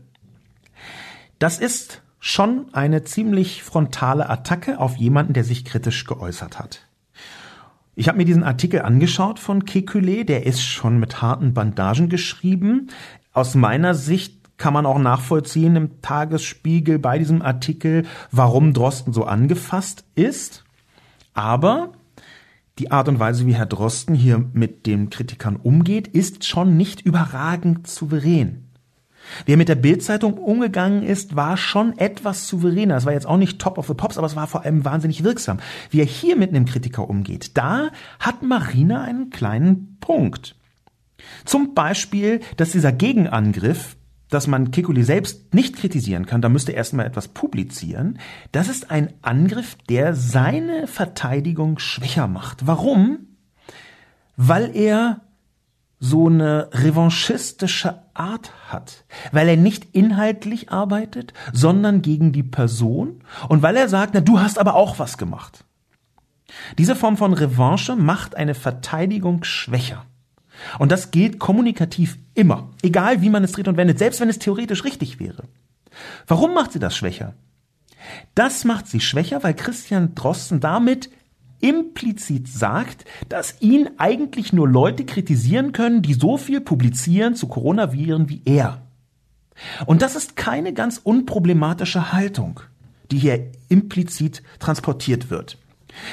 [1.38, 6.86] Das ist schon eine ziemlich frontale Attacke auf jemanden, der sich kritisch geäußert hat.
[7.95, 12.88] Ich habe mir diesen Artikel angeschaut von Kekulé, der ist schon mit harten Bandagen geschrieben.
[13.34, 19.24] Aus meiner Sicht kann man auch nachvollziehen im Tagesspiegel bei diesem Artikel, warum Drosten so
[19.24, 20.64] angefasst ist.
[21.34, 21.93] Aber
[22.78, 27.03] die Art und Weise, wie Herr Drosten hier mit den Kritikern umgeht, ist schon nicht
[27.03, 28.71] überragend souverän.
[29.44, 32.96] Wie er mit der Bildzeitung umgegangen ist, war schon etwas souveräner.
[32.96, 35.24] Es war jetzt auch nicht Top of the Pops, aber es war vor allem wahnsinnig
[35.24, 35.58] wirksam.
[35.90, 40.56] Wie er hier mit einem Kritiker umgeht, da hat Marina einen kleinen Punkt.
[41.44, 43.96] Zum Beispiel, dass dieser Gegenangriff
[44.32, 48.18] dass man Kekulé selbst nicht kritisieren kann, da müsste er erstmal etwas publizieren.
[48.50, 52.66] Das ist ein Angriff, der seine Verteidigung schwächer macht.
[52.66, 53.26] Warum?
[54.38, 55.20] Weil er
[56.05, 63.62] so eine revanchistische Art hat, weil er nicht inhaltlich arbeitet, sondern gegen die Person und
[63.62, 65.64] weil er sagt, na du hast aber auch was gemacht.
[66.76, 70.05] Diese Form von Revanche macht eine Verteidigung schwächer.
[70.80, 74.40] Und das gilt kommunikativ immer, egal wie man es dreht und wendet, selbst wenn es
[74.40, 75.44] theoretisch richtig wäre.
[76.26, 77.36] Warum macht sie das schwächer?
[78.34, 81.11] Das macht sie schwächer, weil Christian Drosten damit
[81.62, 88.28] implizit sagt, dass ihn eigentlich nur Leute kritisieren können, die so viel publizieren zu Coronaviren
[88.28, 88.82] wie er.
[89.86, 92.60] Und das ist keine ganz unproblematische Haltung,
[93.10, 95.58] die hier implizit transportiert wird.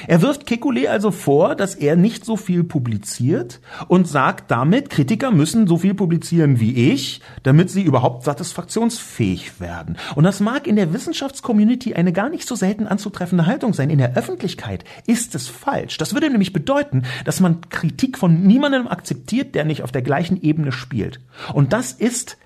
[0.07, 5.31] Er wirft Kekulé also vor, dass er nicht so viel publiziert und sagt damit, Kritiker
[5.31, 9.97] müssen so viel publizieren wie ich, damit sie überhaupt satisfaktionsfähig werden.
[10.15, 13.89] Und das mag in der Wissenschaftscommunity eine gar nicht so selten anzutreffende Haltung sein.
[13.89, 15.97] In der Öffentlichkeit ist es falsch.
[15.97, 20.41] Das würde nämlich bedeuten, dass man Kritik von niemandem akzeptiert, der nicht auf der gleichen
[20.41, 21.19] Ebene spielt.
[21.53, 22.37] Und das ist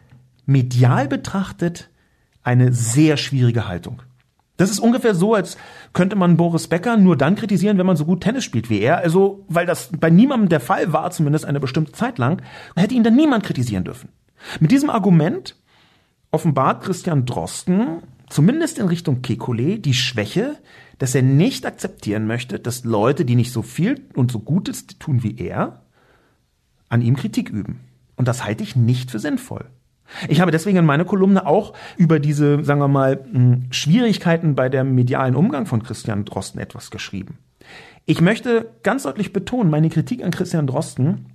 [0.45, 1.89] medial betrachtet
[2.43, 4.01] eine sehr schwierige Haltung.
[4.63, 5.57] Das ist ungefähr so, als
[5.91, 8.99] könnte man Boris Becker nur dann kritisieren, wenn man so gut Tennis spielt wie er.
[8.99, 12.41] Also, weil das bei niemandem der Fall war, zumindest eine bestimmte Zeit lang,
[12.73, 14.07] hätte ihn dann niemand kritisieren dürfen.
[14.61, 15.57] Mit diesem Argument
[16.31, 20.55] offenbart Christian Drosten, zumindest in Richtung Kekulé, die Schwäche,
[20.97, 25.23] dass er nicht akzeptieren möchte, dass Leute, die nicht so viel und so Gutes tun
[25.23, 25.81] wie er,
[26.87, 27.81] an ihm Kritik üben.
[28.15, 29.65] Und das halte ich nicht für sinnvoll.
[30.27, 34.69] Ich habe deswegen in meiner Kolumne auch über diese, sagen wir mal, hm, Schwierigkeiten bei
[34.69, 37.37] der medialen Umgang von Christian Drosten etwas geschrieben.
[38.05, 41.27] Ich möchte ganz deutlich betonen, meine Kritik an Christian Drosten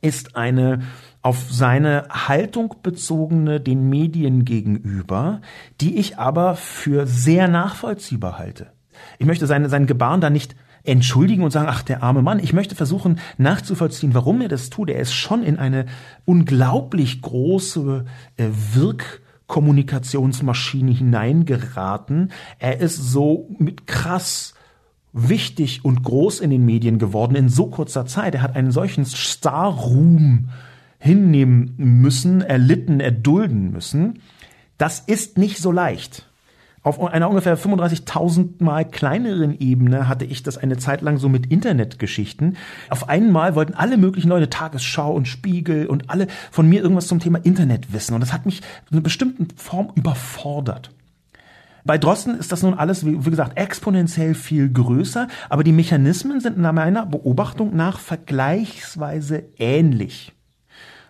[0.00, 0.82] ist eine
[1.22, 5.40] auf seine Haltung bezogene den Medien gegenüber,
[5.80, 8.72] die ich aber für sehr nachvollziehbar halte.
[9.18, 10.54] Ich möchte seine, sein Gebaren da nicht
[10.84, 12.38] entschuldigen und sagen, ach, der arme Mann.
[12.38, 14.90] Ich möchte versuchen nachzuvollziehen, warum er das tut.
[14.90, 15.86] Er ist schon in eine
[16.24, 18.04] unglaublich große
[18.36, 22.32] äh, Wirkkommunikationsmaschine hineingeraten.
[22.58, 24.54] Er ist so mit krass
[25.14, 28.34] wichtig und groß in den Medien geworden in so kurzer Zeit.
[28.34, 30.50] Er hat einen solchen Star-Ruhm
[30.98, 34.18] hinnehmen müssen, erlitten, erdulden müssen.
[34.76, 36.28] Das ist nicht so leicht.
[36.84, 41.46] Auf einer ungefähr 35.000 mal kleineren Ebene hatte ich das eine Zeit lang so mit
[41.46, 42.58] Internetgeschichten.
[42.90, 47.20] Auf einmal wollten alle möglichen Leute, Tagesschau und Spiegel und alle von mir irgendwas zum
[47.20, 48.12] Thema Internet wissen.
[48.12, 48.60] Und das hat mich
[48.90, 50.90] in einer bestimmten Form überfordert.
[51.86, 56.58] Bei Drosten ist das nun alles, wie, gesagt, exponentiell viel größer, aber die Mechanismen sind
[56.58, 60.32] nach meiner Beobachtung nach vergleichsweise ähnlich.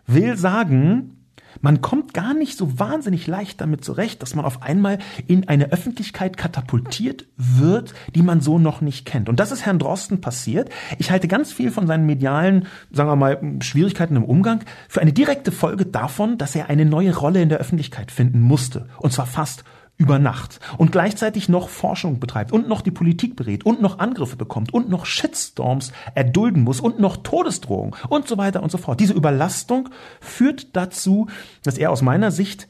[0.06, 1.23] Will sagen,
[1.64, 5.72] man kommt gar nicht so wahnsinnig leicht damit zurecht, dass man auf einmal in eine
[5.72, 9.30] Öffentlichkeit katapultiert wird, die man so noch nicht kennt.
[9.30, 10.68] Und das ist Herrn Drosten passiert.
[10.98, 14.60] Ich halte ganz viel von seinen medialen, sagen wir mal, Schwierigkeiten im Umgang
[14.90, 18.90] für eine direkte Folge davon, dass er eine neue Rolle in der Öffentlichkeit finden musste.
[18.98, 19.64] Und zwar fast
[19.97, 24.36] über Nacht und gleichzeitig noch Forschung betreibt und noch die Politik berät und noch Angriffe
[24.36, 28.99] bekommt und noch Shitstorms erdulden muss und noch Todesdrohungen und so weiter und so fort.
[28.99, 29.88] Diese Überlastung
[30.20, 31.28] führt dazu,
[31.62, 32.66] dass er aus meiner Sicht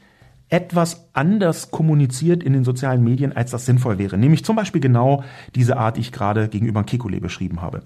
[0.49, 4.17] etwas anders kommuniziert in den sozialen Medien, als das sinnvoll wäre.
[4.17, 5.23] Nämlich zum Beispiel genau
[5.55, 7.81] diese Art, die ich gerade gegenüber Kekulé beschrieben habe.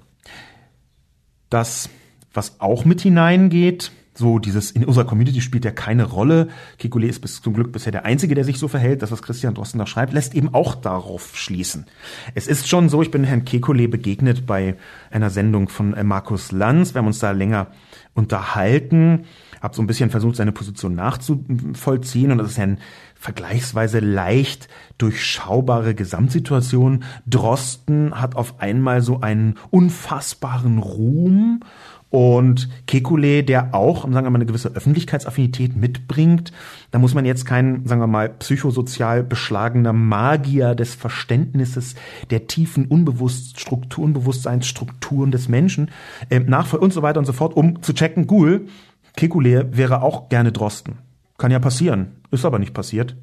[1.50, 1.90] Das,
[2.34, 6.49] was auch mit hineingeht, so dieses in unserer Community spielt ja keine Rolle.
[6.80, 9.01] Kekulé ist bis zum Glück bisher der Einzige, der sich so verhält.
[9.01, 11.88] Das, was Christian Drosten da schreibt, lässt eben auch darauf schließen.
[12.36, 14.76] Es ist schon so, ich bin Herrn Kekulé begegnet bei
[15.09, 16.93] einer Sendung von äh, Markus Lanz.
[16.93, 17.67] Wir haben uns da länger
[18.13, 19.26] unterhalten,
[19.61, 22.78] habe so ein bisschen versucht, seine Position nachzuvollziehen und das ist ja eine
[23.15, 24.67] vergleichsweise leicht
[24.97, 27.03] durchschaubare Gesamtsituation.
[27.26, 31.61] Drosten hat auf einmal so einen unfassbaren Ruhm
[32.10, 36.51] und Kekulé, der auch, sagen wir mal, eine gewisse Öffentlichkeitsaffinität mitbringt,
[36.89, 41.95] da muss man jetzt kein, sagen wir mal, psychosozial beschlagener Magier des Verständnisses
[42.32, 45.91] der tiefen Unbewusst Struktur, Unbewusstseinsstrukturen des Menschen
[46.30, 48.68] äh, nachfolgen und so weiter und so fort, um zu checken, Ghoul,
[49.16, 50.97] Kekulé wäre auch gerne Drosten.
[51.38, 53.16] Kann ja passieren, ist aber nicht passiert.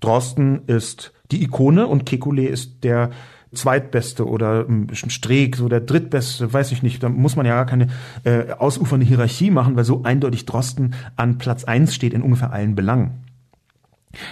[0.00, 3.10] Drosten ist die Ikone und Kekulé ist der
[3.54, 7.02] zweitbeste oder bisschen Streeck, so der drittbeste, weiß ich nicht.
[7.02, 7.88] Da muss man ja gar keine
[8.24, 12.74] äh, ausufernde Hierarchie machen, weil so eindeutig Drosten an Platz eins steht in ungefähr allen
[12.74, 13.24] Belangen.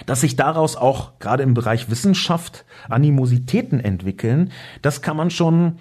[0.05, 4.51] Dass sich daraus auch gerade im Bereich Wissenschaft Animositäten entwickeln,
[4.81, 5.77] das kann man schon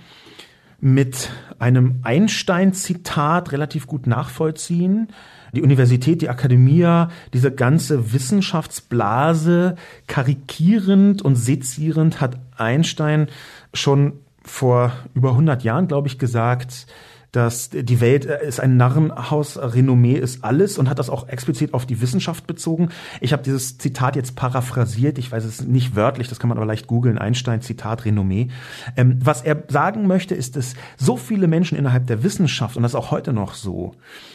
[0.80, 5.08] mit einem Einstein-Zitat relativ gut nachvollziehen.
[5.54, 13.28] Die Universität, die Akademia, diese ganze Wissenschaftsblase karikierend und sezierend hat Einstein
[13.72, 16.86] schon vor über 100 Jahren, glaube ich, gesagt,
[17.34, 21.74] dass die Welt äh, ist ein Narrenhaus, Renommee ist alles und hat das auch explizit
[21.74, 22.90] auf die Wissenschaft bezogen.
[23.20, 26.66] Ich habe dieses Zitat jetzt paraphrasiert, ich weiß es nicht wörtlich, das kann man aber
[26.66, 28.48] leicht googeln, Einstein Zitat Renommee.
[28.96, 32.92] Ähm, was er sagen möchte, ist, dass so viele Menschen innerhalb der Wissenschaft, und das
[32.92, 33.94] ist auch heute noch so,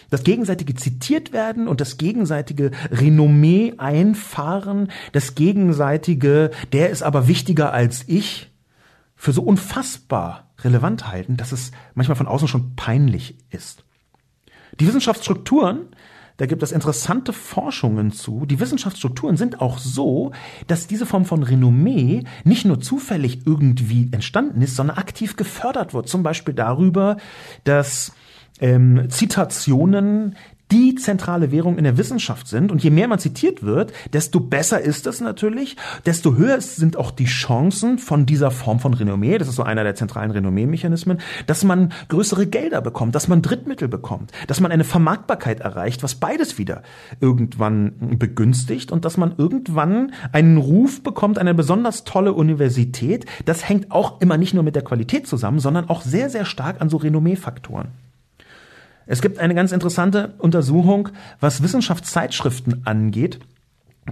[0.10, 7.72] das gegenseitige zitiert werden und das gegenseitige Renommee einfahren, das gegenseitige, der ist aber wichtiger
[7.72, 8.52] als ich,
[9.16, 13.84] für so unfassbar relevant halten, dass es manchmal von außen schon peinlich ist.
[14.80, 15.88] Die Wissenschaftsstrukturen,
[16.38, 18.46] da gibt es interessante Forschungen zu.
[18.46, 20.32] Die Wissenschaftsstrukturen sind auch so,
[20.68, 26.08] dass diese Form von Renommee nicht nur zufällig irgendwie entstanden ist, sondern aktiv gefördert wird.
[26.08, 27.18] Zum Beispiel darüber,
[27.66, 28.14] dass
[28.62, 30.36] ähm, Zitationen
[30.72, 32.72] die zentrale Währung in der Wissenschaft sind.
[32.72, 37.12] Und je mehr man zitiert wird, desto besser ist es natürlich, desto höher sind auch
[37.12, 41.64] die Chancen von dieser Form von Renommee, das ist so einer der zentralen Renommee-Mechanismen, dass
[41.64, 46.58] man größere Gelder bekommt, dass man Drittmittel bekommt, dass man eine Vermarktbarkeit erreicht, was beides
[46.58, 46.84] wieder
[47.20, 53.26] irgendwann begünstigt und dass man irgendwann einen Ruf bekommt, eine besonders tolle Universität.
[53.46, 56.82] Das hängt auch immer nicht nur mit der Qualität zusammen, sondern auch sehr, sehr stark
[56.82, 57.90] an so Renommee-Faktoren.
[59.10, 63.40] Es gibt eine ganz interessante Untersuchung, was Wissenschaftszeitschriften angeht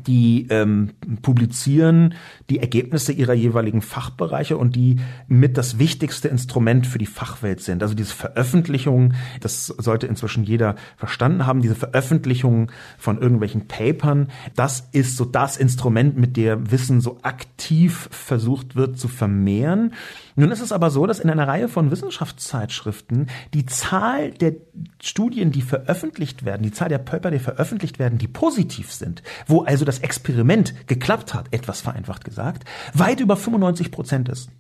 [0.06, 0.92] die ähm,
[1.22, 2.14] publizieren
[2.50, 7.82] die Ergebnisse ihrer jeweiligen Fachbereiche und die mit das wichtigste Instrument für die Fachwelt sind.
[7.82, 14.88] Also diese Veröffentlichung, das sollte inzwischen jeder verstanden haben, diese Veröffentlichung von irgendwelchen Papern, das
[14.92, 19.94] ist so das Instrument, mit dem Wissen so aktiv versucht wird zu vermehren.
[20.40, 24.54] Nun ist es aber so, dass in einer Reihe von Wissenschaftszeitschriften die Zahl der
[25.02, 29.64] Studien, die veröffentlicht werden, die Zahl der Paper, die veröffentlicht werden, die positiv sind, wo
[29.64, 34.52] also das Experiment geklappt hat, etwas vereinfacht gesagt, weit über 95 Prozent ist.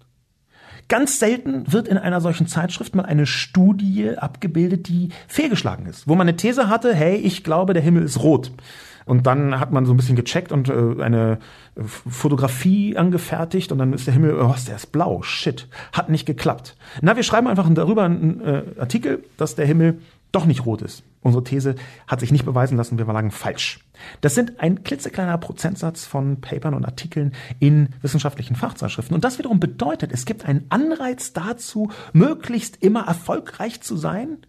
[0.87, 6.15] Ganz selten wird in einer solchen Zeitschrift mal eine Studie abgebildet, die fehlgeschlagen ist, wo
[6.15, 8.51] man eine These hatte, hey, ich glaube, der Himmel ist rot.
[9.07, 11.39] Und dann hat man so ein bisschen gecheckt und äh, eine
[11.77, 16.75] Fotografie angefertigt und dann ist der Himmel, oh, der ist blau, shit, hat nicht geklappt.
[17.01, 19.99] Na, wir schreiben einfach darüber einen äh, Artikel, dass der Himmel
[20.33, 21.03] doch nicht rot ist.
[21.21, 23.79] Unsere These hat sich nicht beweisen lassen, wir lagen falsch.
[24.19, 29.15] Das sind ein klitzekleiner Prozentsatz von Papern und Artikeln in wissenschaftlichen Fachzeitschriften.
[29.15, 34.39] Und das wiederum bedeutet, es gibt einen Anreiz dazu, möglichst immer erfolgreich zu sein.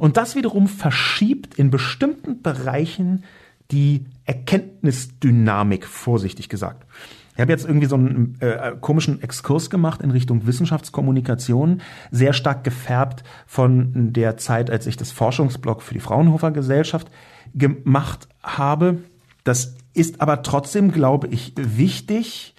[0.00, 3.22] Und das wiederum verschiebt in bestimmten Bereichen
[3.70, 6.86] die Erkenntnisdynamik, vorsichtig gesagt.
[7.34, 12.64] Ich habe jetzt irgendwie so einen äh, komischen Exkurs gemacht in Richtung Wissenschaftskommunikation, sehr stark
[12.64, 17.08] gefärbt von der Zeit, als ich das Forschungsblog für die Fraunhofer Gesellschaft
[17.54, 18.98] gemacht habe.
[19.44, 22.54] Das ist aber trotzdem, glaube ich, wichtig,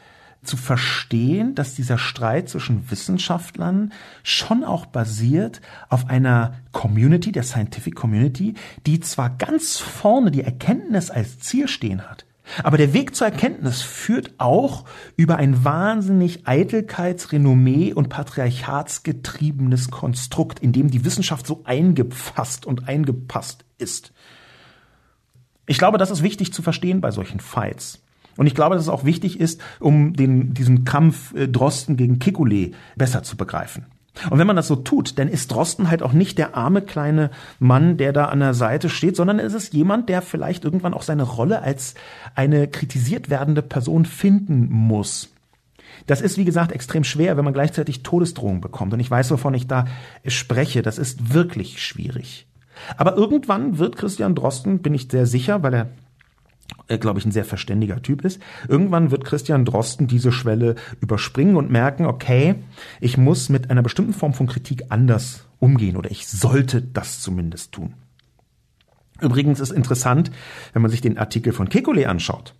[0.49, 3.93] zu verstehen, dass dieser Streit zwischen Wissenschaftlern
[4.23, 11.11] schon auch basiert auf einer Community, der Scientific Community, die zwar ganz vorne die Erkenntnis
[11.11, 12.25] als Ziel stehen hat,
[12.63, 14.85] aber der Weg zur Erkenntnis führt auch
[15.15, 22.87] über ein wahnsinnig Eitelkeits-, Renommee- und patriarchatsgetriebenes Konstrukt, in dem die Wissenschaft so eingefasst und
[22.87, 24.13] eingepasst ist.
[25.67, 28.01] Ich glaube, das ist wichtig zu verstehen bei solchen Fights.
[28.39, 32.19] Und ich glaube, dass es auch wichtig ist, um den, diesen Kampf äh, Drosten gegen
[32.19, 33.87] Kekulé besser zu begreifen.
[34.29, 37.31] Und wenn man das so tut, dann ist Drosten halt auch nicht der arme kleine
[37.59, 41.01] Mann, der da an der Seite steht, sondern es ist jemand, der vielleicht irgendwann auch
[41.01, 41.95] seine Rolle als
[42.33, 45.27] eine kritisiert werdende Person finden muss.
[46.07, 48.93] Das ist, wie gesagt, extrem schwer, wenn man gleichzeitig Todesdrohungen bekommt.
[48.93, 49.83] Und ich weiß, wovon ich da
[50.25, 50.81] spreche.
[50.81, 52.47] Das ist wirklich schwierig.
[52.95, 55.89] Aber irgendwann wird Christian Drosten, bin ich sehr sicher, weil er
[56.99, 58.41] glaube ich, ein sehr verständiger Typ ist.
[58.67, 62.55] Irgendwann wird Christian Drosten diese Schwelle überspringen und merken, okay,
[62.99, 67.73] ich muss mit einer bestimmten Form von Kritik anders umgehen oder ich sollte das zumindest
[67.73, 67.93] tun.
[69.21, 70.31] Übrigens ist interessant,
[70.73, 72.55] wenn man sich den Artikel von Kekulé anschaut.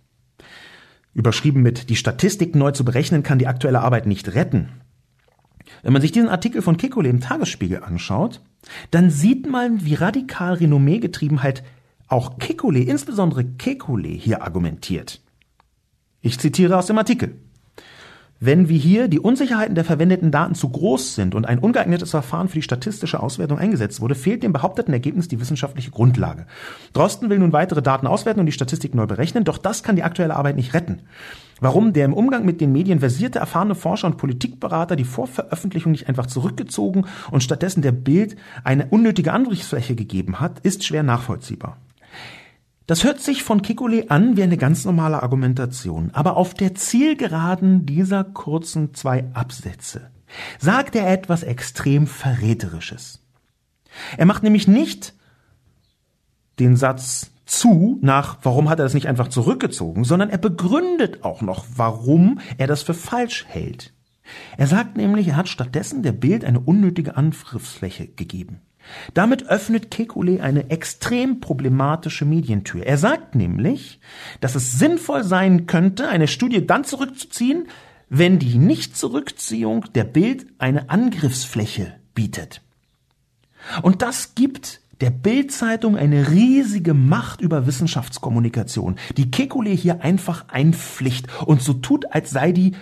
[1.14, 4.68] Überschrieben mit Die Statistik neu zu berechnen kann die aktuelle Arbeit nicht retten.
[5.82, 8.40] Wenn man sich diesen Artikel von Kekulé im Tagesspiegel anschaut,
[8.90, 11.62] dann sieht man, wie radikal Renommeegetriebenheit
[12.10, 15.22] auch Kekulé, insbesondere Kekulé, hier argumentiert.
[16.20, 17.36] Ich zitiere aus dem Artikel.
[18.42, 22.48] wenn wie hier die Unsicherheiten der verwendeten Daten zu groß sind und ein ungeeignetes Verfahren
[22.48, 26.46] für die statistische Auswertung eingesetzt wurde, fehlt dem behaupteten Ergebnis die wissenschaftliche Grundlage.
[26.94, 30.02] Drosten will nun weitere Daten auswerten und die Statistik neu berechnen, doch das kann die
[30.02, 31.02] aktuelle Arbeit nicht retten.
[31.60, 36.08] Warum der im Umgang mit den Medien versierte, erfahrene Forscher und Politikberater die Vorveröffentlichung nicht
[36.08, 41.76] einfach zurückgezogen und stattdessen der Bild eine unnötige Angriffsfläche gegeben hat, ist schwer nachvollziehbar.
[42.90, 47.86] Das hört sich von Kikole an wie eine ganz normale Argumentation, aber auf der Zielgeraden
[47.86, 50.10] dieser kurzen zwei Absätze
[50.58, 53.24] sagt er etwas extrem Verräterisches.
[54.16, 55.14] Er macht nämlich nicht
[56.58, 61.42] den Satz zu nach, warum hat er das nicht einfach zurückgezogen, sondern er begründet auch
[61.42, 63.94] noch, warum er das für falsch hält.
[64.56, 68.62] Er sagt nämlich, er hat stattdessen der Bild eine unnötige Angriffsfläche gegeben.
[69.14, 72.84] Damit öffnet Kekulé eine extrem problematische Medientür.
[72.84, 74.00] Er sagt nämlich,
[74.40, 77.68] dass es sinnvoll sein könnte, eine Studie dann zurückzuziehen,
[78.08, 82.62] wenn die Nichtzurückziehung der Bild eine Angriffsfläche bietet.
[83.82, 91.26] Und das gibt der Bildzeitung eine riesige Macht über Wissenschaftskommunikation, die Kekulé hier einfach einpflicht
[91.46, 92.72] und so tut, als sei die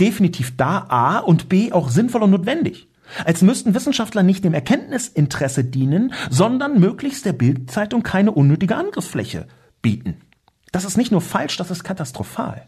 [0.00, 2.88] definitiv da A und B auch sinnvoll und notwendig.
[3.24, 9.46] Als müssten Wissenschaftler nicht dem Erkenntnisinteresse dienen, sondern möglichst der Bildzeitung keine unnötige Angriffsfläche
[9.82, 10.16] bieten.
[10.72, 12.66] Das ist nicht nur falsch, das ist katastrophal.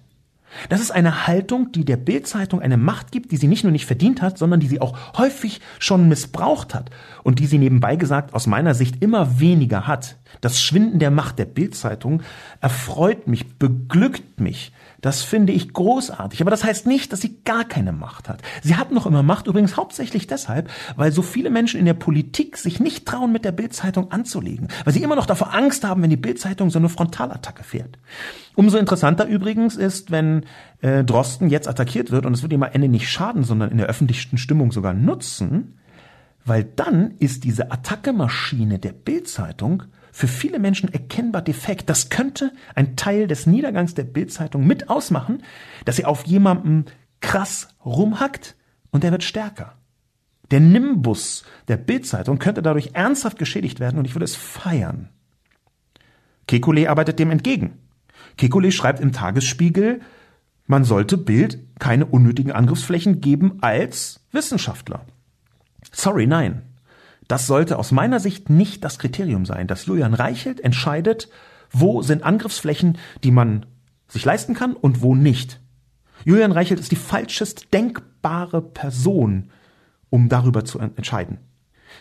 [0.69, 3.87] Das ist eine Haltung, die der Bildzeitung eine Macht gibt, die sie nicht nur nicht
[3.87, 6.91] verdient hat, sondern die sie auch häufig schon missbraucht hat
[7.23, 10.17] und die sie nebenbei gesagt aus meiner Sicht immer weniger hat.
[10.41, 12.23] Das Schwinden der Macht der Bildzeitung
[12.61, 16.41] erfreut mich, beglückt mich, das finde ich großartig.
[16.41, 18.43] Aber das heißt nicht, dass sie gar keine Macht hat.
[18.63, 22.57] Sie hat noch immer Macht, übrigens hauptsächlich deshalb, weil so viele Menschen in der Politik
[22.57, 24.69] sich nicht trauen, mit der Bildzeitung anzulegen.
[24.85, 27.99] Weil sie immer noch davor Angst haben, wenn die Bildzeitung so eine Frontalattacke fährt.
[28.57, 30.45] Umso interessanter übrigens ist, wenn
[30.81, 33.79] äh, Drosten jetzt attackiert wird und es wird ihm am Ende nicht schaden, sondern in
[33.79, 35.79] der öffentlichen Stimmung sogar nutzen,
[36.45, 39.85] weil dann ist diese Attackemaschine der Bildzeitung
[40.19, 41.89] für viele Menschen erkennbar defekt.
[41.89, 45.45] Das könnte ein Teil des Niedergangs der Bildzeitung mit ausmachen,
[45.85, 46.87] dass sie auf jemanden
[47.21, 48.57] krass rumhackt
[48.91, 49.75] und der wird stärker.
[50.51, 55.11] Der Nimbus der Bildzeitung könnte dadurch ernsthaft geschädigt werden und ich würde es feiern.
[56.49, 57.79] Kekulé arbeitet dem entgegen.
[58.37, 60.01] Kekulé schreibt im Tagesspiegel,
[60.67, 65.07] man sollte Bild keine unnötigen Angriffsflächen geben als Wissenschaftler.
[65.93, 66.63] Sorry, nein.
[67.29, 71.29] Das sollte aus meiner Sicht nicht das Kriterium sein, dass Julian Reichelt entscheidet,
[71.71, 73.67] wo sind Angriffsflächen, die man
[74.09, 75.61] sich leisten kann und wo nicht.
[76.25, 79.51] Julian Reichelt ist die falschest denkbare Person,
[80.11, 81.39] um darüber zu entscheiden.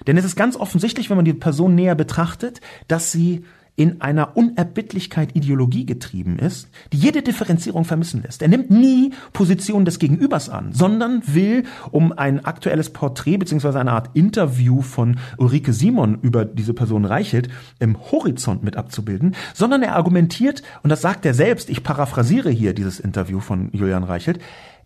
[0.06, 3.46] Denn es ist ganz offensichtlich, wenn man die Person näher betrachtet, dass sie
[3.78, 8.42] in einer Unerbittlichkeit Ideologie getrieben ist, die jede Differenzierung vermissen lässt.
[8.42, 13.92] Er nimmt nie Position des Gegenübers an, sondern will, um ein aktuelles Porträt beziehungsweise eine
[13.92, 17.50] Art Interview von Ulrike Simon über diese Person Reichelt
[17.80, 22.74] im Horizont mit abzubilden, sondern er argumentiert, und das sagt er selbst, ich paraphrasiere hier
[22.74, 24.40] dieses Interview von Julian Reichelt,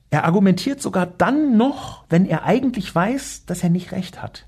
[0.09, 4.47] er argumentiert sogar dann noch, wenn er eigentlich weiß, dass er nicht recht hat.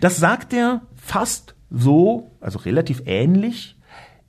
[0.00, 3.76] Das sagt er fast so, also relativ ähnlich,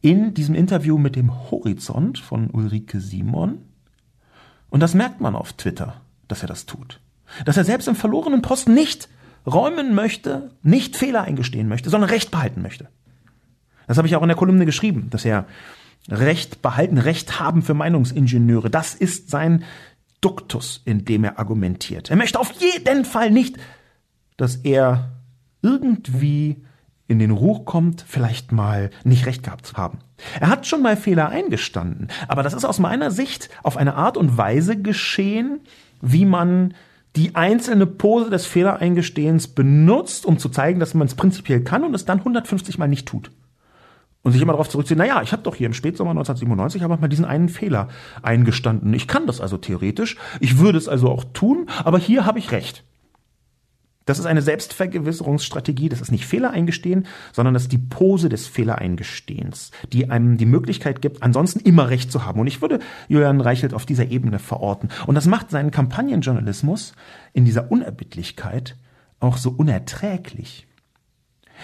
[0.02, 3.60] in diesem Interview mit dem Horizont von Ulrike Simon.
[4.70, 7.00] Und das merkt man auf Twitter, dass er das tut.
[7.46, 9.10] Dass er selbst im verlorenen Posten nicht
[9.46, 12.90] räumen möchte, nicht Fehler eingestehen möchte, sondern Recht behalten möchte.
[13.88, 15.46] Das habe ich auch in der Kolumne geschrieben, dass er
[16.10, 18.70] Recht behalten, Recht haben für Meinungsingenieure.
[18.70, 19.64] Das ist sein
[20.22, 22.10] Duktus, in dem er argumentiert.
[22.10, 23.58] Er möchte auf jeden Fall nicht,
[24.36, 25.12] dass er
[25.62, 26.64] irgendwie
[27.08, 30.00] in den Ruch kommt, vielleicht mal nicht recht gehabt zu haben.
[30.40, 34.18] Er hat schon mal Fehler eingestanden, aber das ist aus meiner Sicht auf eine Art
[34.18, 35.62] und Weise geschehen,
[36.02, 36.74] wie man
[37.16, 41.96] die einzelne Pose des Fehlereingestehens benutzt, um zu zeigen, dass man es prinzipiell kann und
[41.96, 43.32] es dann 150 Mal nicht tut.
[44.22, 47.08] Und sich immer darauf zurückziehen, naja, ich habe doch hier im Spätsommer 1997 aber mal
[47.08, 47.88] diesen einen Fehler
[48.22, 48.94] eingestanden.
[48.94, 52.52] Ich kann das also theoretisch, ich würde es also auch tun, aber hier habe ich
[52.52, 52.84] recht.
[54.08, 58.48] Das ist eine Selbstvergewisserungsstrategie, das ist nicht Fehler eingestehen, sondern das ist die Pose des
[58.48, 62.40] Fehlereingestehens, die einem die Möglichkeit gibt, ansonsten immer Recht zu haben.
[62.40, 62.80] Und ich würde
[63.10, 64.90] Julian Reichelt auf dieser Ebene verorten.
[65.06, 66.94] Und das macht seinen Kampagnenjournalismus
[67.34, 68.78] in dieser Unerbittlichkeit
[69.20, 70.68] auch so unerträglich.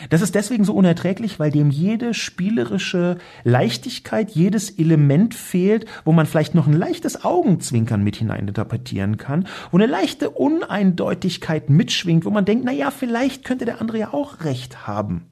[0.09, 6.25] Das ist deswegen so unerträglich, weil dem jede spielerische Leichtigkeit, jedes Element fehlt, wo man
[6.25, 12.45] vielleicht noch ein leichtes Augenzwinkern mit hineininterpretieren kann, wo eine leichte Uneindeutigkeit mitschwingt, wo man
[12.45, 15.29] denkt, na ja, vielleicht könnte der andere ja auch recht haben.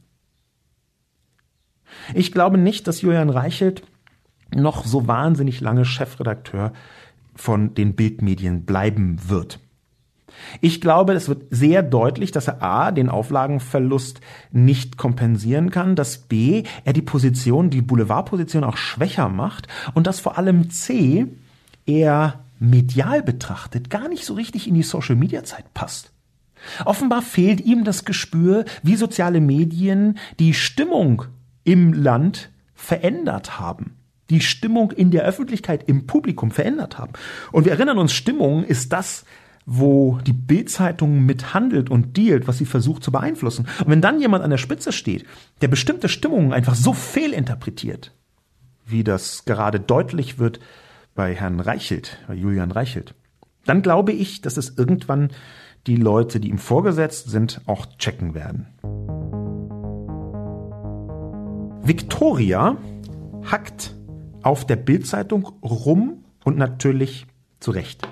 [2.14, 3.84] Ich glaube nicht, dass Julian Reichelt
[4.54, 6.74] noch so wahnsinnig lange Chefredakteur
[7.36, 9.60] von den Bildmedien bleiben wird.
[10.60, 14.22] Ich glaube, es wird sehr deutlich, dass er A, den Auflagenverlust
[14.52, 20.20] nicht kompensieren kann, dass B, er die Position, die Boulevardposition auch schwächer macht und dass
[20.20, 21.28] vor allem C,
[21.86, 26.12] er medial betrachtet gar nicht so richtig in die Social-Media-Zeit passt.
[26.86, 31.24] Offenbar fehlt ihm das Gespür, wie soziale Medien die Stimmung
[31.64, 33.96] im Land verändert haben
[34.32, 37.12] die Stimmung in der Öffentlichkeit, im Publikum verändert haben.
[37.52, 39.26] Und wir erinnern uns, Stimmung ist das,
[39.66, 43.68] wo die Bildzeitung mithandelt und dealt, was sie versucht zu beeinflussen.
[43.80, 45.26] Und wenn dann jemand an der Spitze steht,
[45.62, 48.14] der bestimmte Stimmungen einfach so fehlinterpretiert,
[48.86, 50.60] wie das gerade deutlich wird
[51.16, 53.14] bei Herrn Reichelt, bei Julian Reichelt,
[53.66, 55.30] dann glaube ich, dass es irgendwann
[55.88, 58.68] die Leute, die ihm vorgesetzt sind, auch checken werden.
[61.84, 62.78] Victoria
[63.50, 63.96] hackt
[64.44, 67.26] auf der Bildzeitung rum und natürlich
[67.60, 68.08] zu Recht.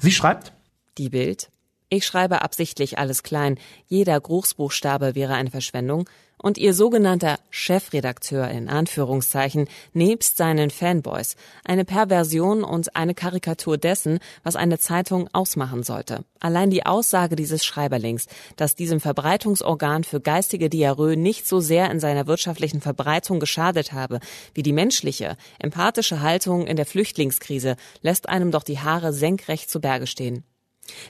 [0.00, 0.52] Sie schreibt,
[0.98, 1.50] die Bild.
[1.88, 3.58] Ich schreibe absichtlich alles klein.
[3.86, 6.08] Jeder Großbuchstabe wäre eine Verschwendung.
[6.42, 14.20] Und ihr sogenannter Chefredakteur in Anführungszeichen nebst seinen Fanboys eine Perversion und eine Karikatur dessen,
[14.42, 16.24] was eine Zeitung ausmachen sollte.
[16.38, 18.26] Allein die Aussage dieses Schreiberlings,
[18.56, 24.18] dass diesem Verbreitungsorgan für geistige Diarrhoe nicht so sehr in seiner wirtschaftlichen Verbreitung geschadet habe,
[24.54, 29.78] wie die menschliche, empathische Haltung in der Flüchtlingskrise, lässt einem doch die Haare senkrecht zu
[29.78, 30.44] Berge stehen.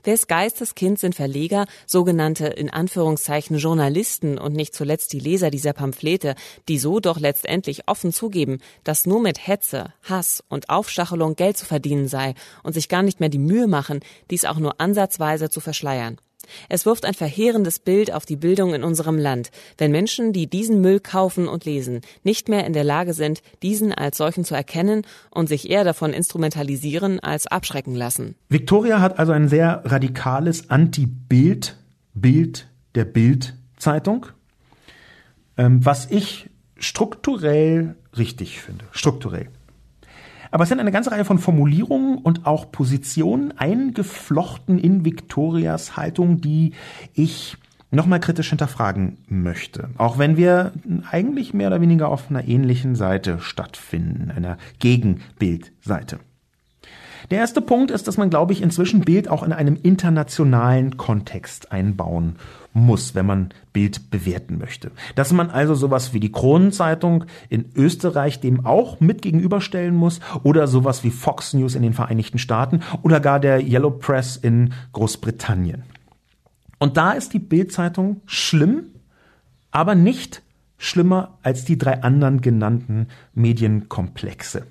[0.05, 5.73] Wes Geistes Kind sind Verleger, sogenannte in Anführungszeichen Journalisten und nicht zuletzt die Leser dieser
[5.73, 6.35] Pamphlete,
[6.69, 11.67] die so doch letztendlich offen zugeben, dass nur mit Hetze, Hass und Aufstachelung Geld zu
[11.67, 14.01] verdienen sei und sich gar nicht mehr die Mühe machen,
[14.31, 16.19] dies auch nur ansatzweise zu verschleiern.
[16.69, 20.81] Es wirft ein verheerendes Bild auf die Bildung in unserem Land, wenn Menschen, die diesen
[20.81, 25.03] Müll kaufen und lesen, nicht mehr in der Lage sind, diesen als solchen zu erkennen
[25.31, 28.35] und sich eher davon instrumentalisieren als abschrecken lassen.
[28.49, 31.77] Victoria hat also ein sehr radikales Anti-Bild,
[32.15, 34.27] Bild der Bild-Zeitung,
[35.57, 38.85] ähm, was ich strukturell richtig finde.
[38.93, 39.49] Strukturell.
[40.51, 46.41] Aber es sind eine ganze Reihe von Formulierungen und auch Positionen eingeflochten in Victorias Haltung,
[46.41, 46.73] die
[47.15, 47.57] ich
[47.91, 49.91] nochmal kritisch hinterfragen möchte.
[49.97, 50.73] Auch wenn wir
[51.11, 56.21] eigentlich mehr oder weniger auf einer ähnlichen Seite stattfinden, einer Gegenbildseite.
[57.31, 61.73] Der erste Punkt ist, dass man, glaube ich, inzwischen Bild auch in einem internationalen Kontext
[61.73, 62.37] einbauen
[62.73, 64.91] muss, wenn man Bild bewerten möchte.
[65.15, 70.67] Dass man also sowas wie die Kronenzeitung in Österreich dem auch mit gegenüberstellen muss oder
[70.67, 75.83] sowas wie Fox News in den Vereinigten Staaten oder gar der Yellow Press in Großbritannien.
[76.79, 78.85] Und da ist die Bildzeitung schlimm,
[79.71, 80.43] aber nicht
[80.79, 84.67] schlimmer als die drei anderen genannten Medienkomplexe.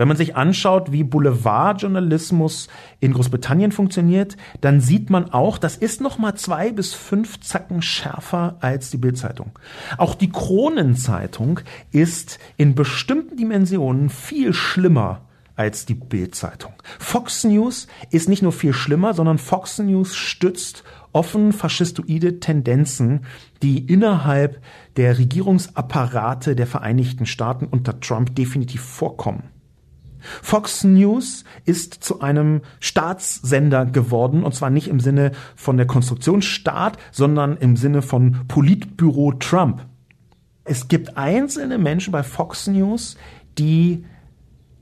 [0.00, 2.68] Wenn man sich anschaut, wie Boulevardjournalismus
[3.00, 7.82] in Großbritannien funktioniert, dann sieht man auch, das ist noch mal zwei bis fünf Zacken
[7.82, 9.58] schärfer als die Bildzeitung.
[9.98, 15.20] Auch die Kronenzeitung ist in bestimmten Dimensionen viel schlimmer
[15.54, 16.72] als die Bildzeitung.
[16.98, 20.82] Fox News ist nicht nur viel schlimmer, sondern Fox News stützt
[21.12, 23.26] offen faschistoide Tendenzen,
[23.62, 24.62] die innerhalb
[24.96, 29.59] der Regierungsapparate der Vereinigten Staaten unter Trump definitiv vorkommen.
[30.42, 36.42] Fox News ist zu einem Staatssender geworden, und zwar nicht im Sinne von der Konstruktion
[36.42, 39.86] Staat, sondern im Sinne von Politbüro Trump.
[40.64, 43.16] Es gibt einzelne Menschen bei Fox News,
[43.58, 44.04] die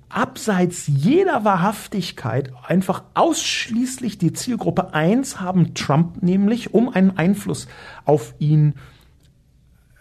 [0.09, 7.69] abseits jeder Wahrhaftigkeit einfach ausschließlich die Zielgruppe eins haben, Trump nämlich, um einen Einfluss
[8.05, 8.75] auf ihn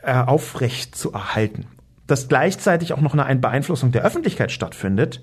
[0.02, 1.66] äh, aufrecht zu erhalten
[2.08, 5.22] dass gleichzeitig auch noch eine Beeinflussung der Öffentlichkeit stattfindet,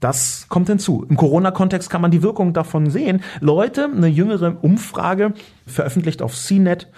[0.00, 1.06] das kommt hinzu.
[1.08, 3.22] Im Corona-Kontext kann man die Wirkung davon sehen.
[3.40, 5.32] Leute, eine jüngere Umfrage
[5.66, 6.88] veröffentlicht auf CNET,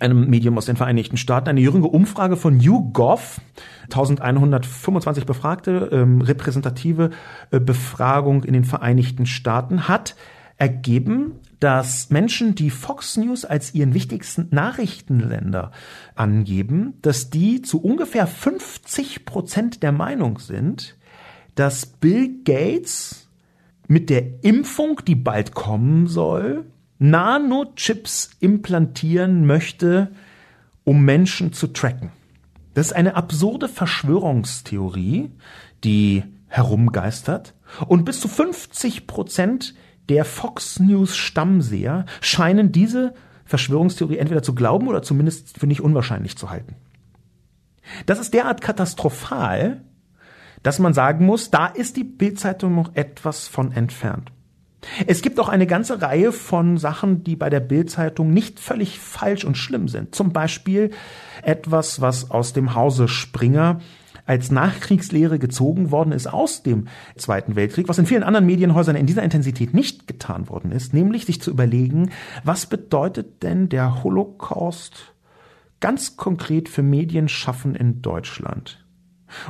[0.00, 3.40] einem Medium aus den Vereinigten Staaten, eine jüngere Umfrage von YouGov,
[3.84, 7.10] 1125 Befragte, ähm, repräsentative
[7.50, 10.16] äh, Befragung in den Vereinigten Staaten, hat
[10.56, 15.72] ergeben, dass Menschen, die Fox News als ihren wichtigsten Nachrichtenländer
[16.14, 20.96] angeben, dass die zu ungefähr 50 Prozent der Meinung sind,
[21.54, 23.28] dass Bill Gates
[23.86, 26.64] mit der Impfung, die bald kommen soll,
[26.98, 30.12] Nanochips implantieren möchte,
[30.84, 32.10] um Menschen zu tracken.
[32.74, 35.30] Das ist eine absurde Verschwörungstheorie,
[35.84, 37.54] die herumgeistert
[37.86, 39.74] und bis zu 50 Prozent
[40.10, 46.36] der Fox News Stammseher scheinen diese Verschwörungstheorie entweder zu glauben oder zumindest für nicht unwahrscheinlich
[46.36, 46.74] zu halten.
[48.06, 49.82] Das ist derart katastrophal,
[50.62, 54.30] dass man sagen muss, da ist die Bildzeitung noch etwas von entfernt.
[55.06, 59.44] Es gibt auch eine ganze Reihe von Sachen, die bei der Bildzeitung nicht völlig falsch
[59.44, 60.14] und schlimm sind.
[60.14, 60.90] Zum Beispiel
[61.42, 63.80] etwas, was aus dem Hause Springer
[64.30, 69.06] als Nachkriegslehre gezogen worden ist aus dem Zweiten Weltkrieg, was in vielen anderen Medienhäusern in
[69.06, 72.10] dieser Intensität nicht getan worden ist, nämlich sich zu überlegen,
[72.44, 75.14] was bedeutet denn der Holocaust
[75.80, 78.84] ganz konkret für Medienschaffen in Deutschland?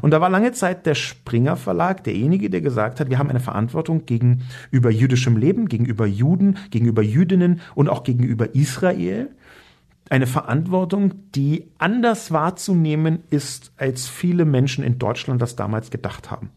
[0.00, 3.40] Und da war lange Zeit der Springer Verlag derjenige, der gesagt hat, wir haben eine
[3.40, 9.28] Verantwortung gegenüber jüdischem Leben, gegenüber Juden, gegenüber Jüdinnen und auch gegenüber Israel.
[10.10, 16.50] Eine Verantwortung, die anders wahrzunehmen ist, als viele Menschen in Deutschland das damals gedacht haben.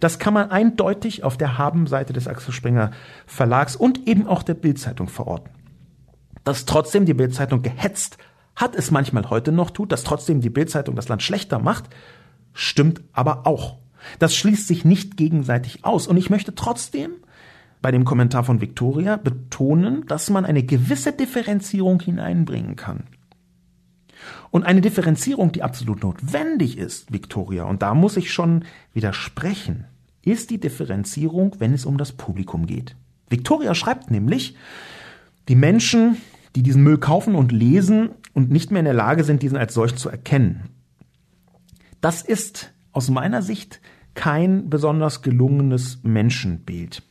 [0.00, 2.90] Das kann man eindeutig auf der Habenseite des Axel Springer
[3.26, 5.50] Verlags und eben auch der Bildzeitung verorten.
[6.42, 8.18] Dass trotzdem die Bildzeitung gehetzt
[8.56, 11.84] hat, es manchmal heute noch tut, dass trotzdem die Bildzeitung das Land schlechter macht,
[12.52, 13.78] stimmt aber auch.
[14.18, 16.08] Das schließt sich nicht gegenseitig aus.
[16.08, 17.12] Und ich möchte trotzdem
[17.82, 23.04] bei dem Kommentar von Victoria betonen, dass man eine gewisse Differenzierung hineinbringen kann.
[24.50, 29.84] Und eine Differenzierung, die absolut notwendig ist, Victoria, und da muss ich schon widersprechen,
[30.22, 32.96] ist die Differenzierung, wenn es um das Publikum geht.
[33.28, 34.56] Victoria schreibt nämlich,
[35.48, 36.18] die Menschen,
[36.56, 39.72] die diesen Müll kaufen und lesen und nicht mehr in der Lage sind, diesen als
[39.72, 40.70] solch zu erkennen,
[42.00, 43.80] das ist aus meiner Sicht
[44.14, 47.02] kein besonders gelungenes Menschenbild.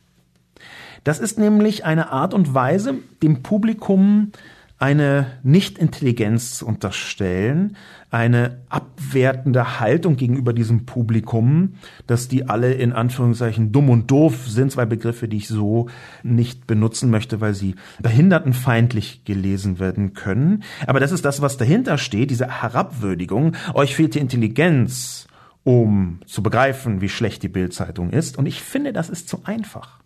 [1.04, 4.32] Das ist nämlich eine Art und Weise, dem Publikum
[4.80, 7.76] eine Nichtintelligenz zu unterstellen,
[8.10, 11.74] eine abwertende Haltung gegenüber diesem Publikum,
[12.06, 15.90] dass die alle in Anführungszeichen dumm und doof sind, zwei Begriffe, die ich so
[16.22, 20.62] nicht benutzen möchte, weil sie behindertenfeindlich gelesen werden können.
[20.86, 23.56] Aber das ist das, was dahinter steht, diese Herabwürdigung.
[23.74, 25.28] Euch fehlt die Intelligenz,
[25.62, 28.38] um zu begreifen, wie schlecht die Bildzeitung ist.
[28.38, 29.99] Und ich finde, das ist zu einfach.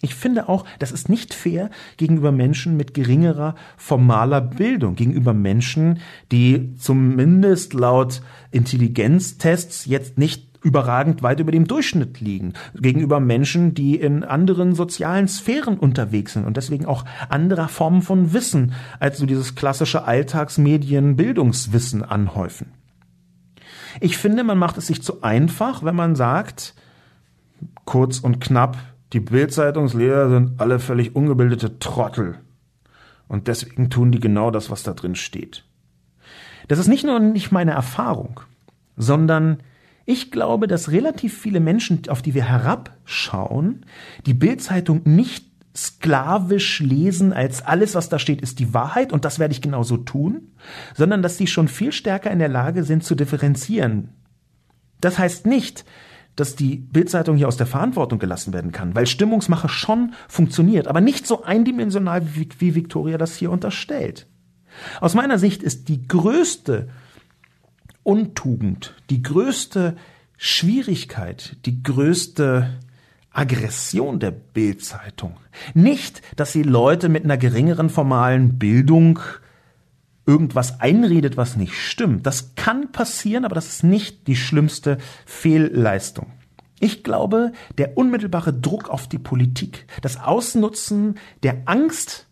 [0.00, 5.98] Ich finde auch, das ist nicht fair gegenüber Menschen mit geringerer formaler Bildung, gegenüber Menschen,
[6.30, 8.22] die zumindest laut
[8.52, 15.28] Intelligenztests jetzt nicht überragend weit über dem Durchschnitt liegen, gegenüber Menschen, die in anderen sozialen
[15.28, 22.02] Sphären unterwegs sind und deswegen auch anderer Formen von Wissen als so dieses klassische Alltagsmedien-Bildungswissen
[22.02, 22.72] anhäufen.
[24.00, 26.74] Ich finde, man macht es sich zu einfach, wenn man sagt,
[27.84, 28.76] kurz und knapp,
[29.12, 32.38] die Bildzeitungslehrer sind alle völlig ungebildete Trottel.
[33.26, 35.64] Und deswegen tun die genau das, was da drin steht.
[36.66, 38.40] Das ist nicht nur nicht meine Erfahrung,
[38.96, 39.58] sondern
[40.04, 43.84] ich glaube, dass relativ viele Menschen, auf die wir herabschauen,
[44.26, 45.46] die Bildzeitung nicht
[45.76, 49.96] sklavisch lesen, als alles, was da steht, ist die Wahrheit und das werde ich genauso
[49.96, 50.52] tun,
[50.94, 54.10] sondern dass sie schon viel stärker in der Lage sind zu differenzieren.
[55.00, 55.84] Das heißt nicht,
[56.40, 61.00] dass die Bildzeitung hier aus der Verantwortung gelassen werden kann, weil Stimmungsmache schon funktioniert, aber
[61.00, 64.26] nicht so eindimensional, wie, wie Victoria das hier unterstellt.
[65.00, 66.88] Aus meiner Sicht ist die größte
[68.02, 69.96] Untugend, die größte
[70.36, 72.78] Schwierigkeit, die größte
[73.30, 75.36] Aggression der Bildzeitung
[75.74, 79.20] nicht, dass sie Leute mit einer geringeren formalen Bildung
[80.28, 82.26] irgendwas einredet, was nicht stimmt.
[82.26, 86.26] Das kann passieren, aber das ist nicht die schlimmste Fehlleistung.
[86.80, 92.26] Ich glaube, der unmittelbare Druck auf die Politik, das Ausnutzen der Angst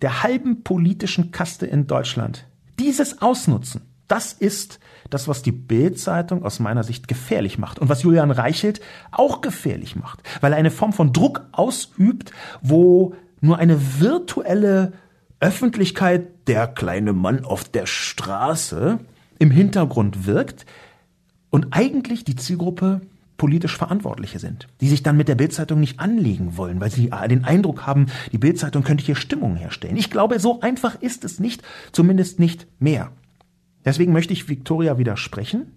[0.00, 2.46] der halben politischen Kaste in Deutschland,
[2.78, 4.80] dieses Ausnutzen, das ist
[5.10, 8.80] das, was die Bild-Zeitung aus meiner Sicht gefährlich macht und was Julian Reichelt
[9.10, 12.32] auch gefährlich macht, weil er eine Form von Druck ausübt,
[12.62, 14.92] wo nur eine virtuelle
[15.40, 19.00] Öffentlichkeit, der kleine Mann auf der Straße,
[19.38, 20.66] im Hintergrund wirkt
[21.48, 23.00] und eigentlich die Zielgruppe
[23.38, 27.44] politisch Verantwortliche sind, die sich dann mit der Bildzeitung nicht anlegen wollen, weil sie den
[27.44, 29.96] Eindruck haben, die Bildzeitung könnte hier Stimmung herstellen.
[29.96, 33.12] Ich glaube, so einfach ist es nicht, zumindest nicht mehr.
[33.82, 35.72] Deswegen möchte ich Victoria widersprechen.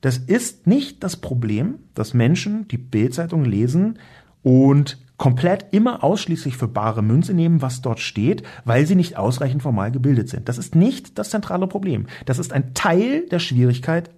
[0.00, 3.98] Das ist nicht das Problem, dass Menschen die Bildzeitung lesen
[4.44, 9.62] und komplett immer ausschließlich für bare Münze nehmen, was dort steht, weil sie nicht ausreichend
[9.62, 10.48] formal gebildet sind.
[10.48, 12.06] Das ist nicht das zentrale Problem.
[12.26, 14.10] Das ist ein Teil der Schwierigkeit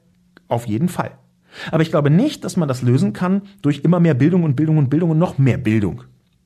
[0.49, 1.13] auf jeden Fall.
[1.71, 4.79] Aber ich glaube nicht, dass man das lösen kann durch immer mehr Bildung und Bildung
[4.79, 6.03] und Bildung und noch mehr Bildung.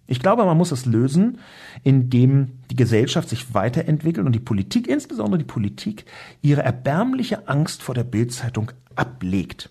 [0.07, 1.39] Ich glaube, man muss es lösen,
[1.85, 6.05] indem die Gesellschaft sich weiterentwickelt und die Politik, insbesondere die Politik,
[6.43, 9.71] ihre erbärmliche Angst vor der Bildzeitung ablegt.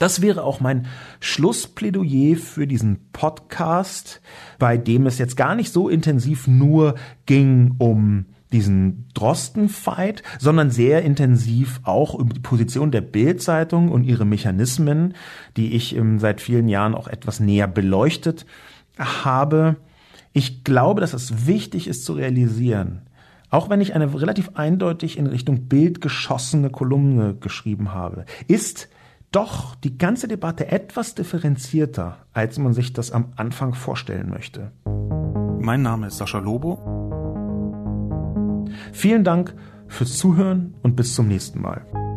[0.00, 0.86] Das wäre auch mein
[1.20, 4.22] Schlussplädoyer für diesen Podcast,
[4.58, 6.94] bei dem es jetzt gar nicht so intensiv nur
[7.26, 14.24] ging um diesen Drosten-Fight, sondern sehr intensiv auch über die Position der Bild-Zeitung und ihre
[14.24, 15.12] Mechanismen,
[15.58, 18.46] die ich ähm, seit vielen Jahren auch etwas näher beleuchtet
[18.98, 19.76] habe.
[20.32, 23.02] Ich glaube, dass es wichtig ist zu realisieren,
[23.50, 28.88] auch wenn ich eine relativ eindeutig in Richtung Bild geschossene Kolumne geschrieben habe, ist
[29.30, 34.72] doch die ganze Debatte etwas differenzierter, als man sich das am Anfang vorstellen möchte.
[35.60, 36.78] Mein Name ist Sascha Lobo.
[38.92, 39.54] Vielen Dank
[39.86, 42.09] fürs Zuhören und bis zum nächsten Mal.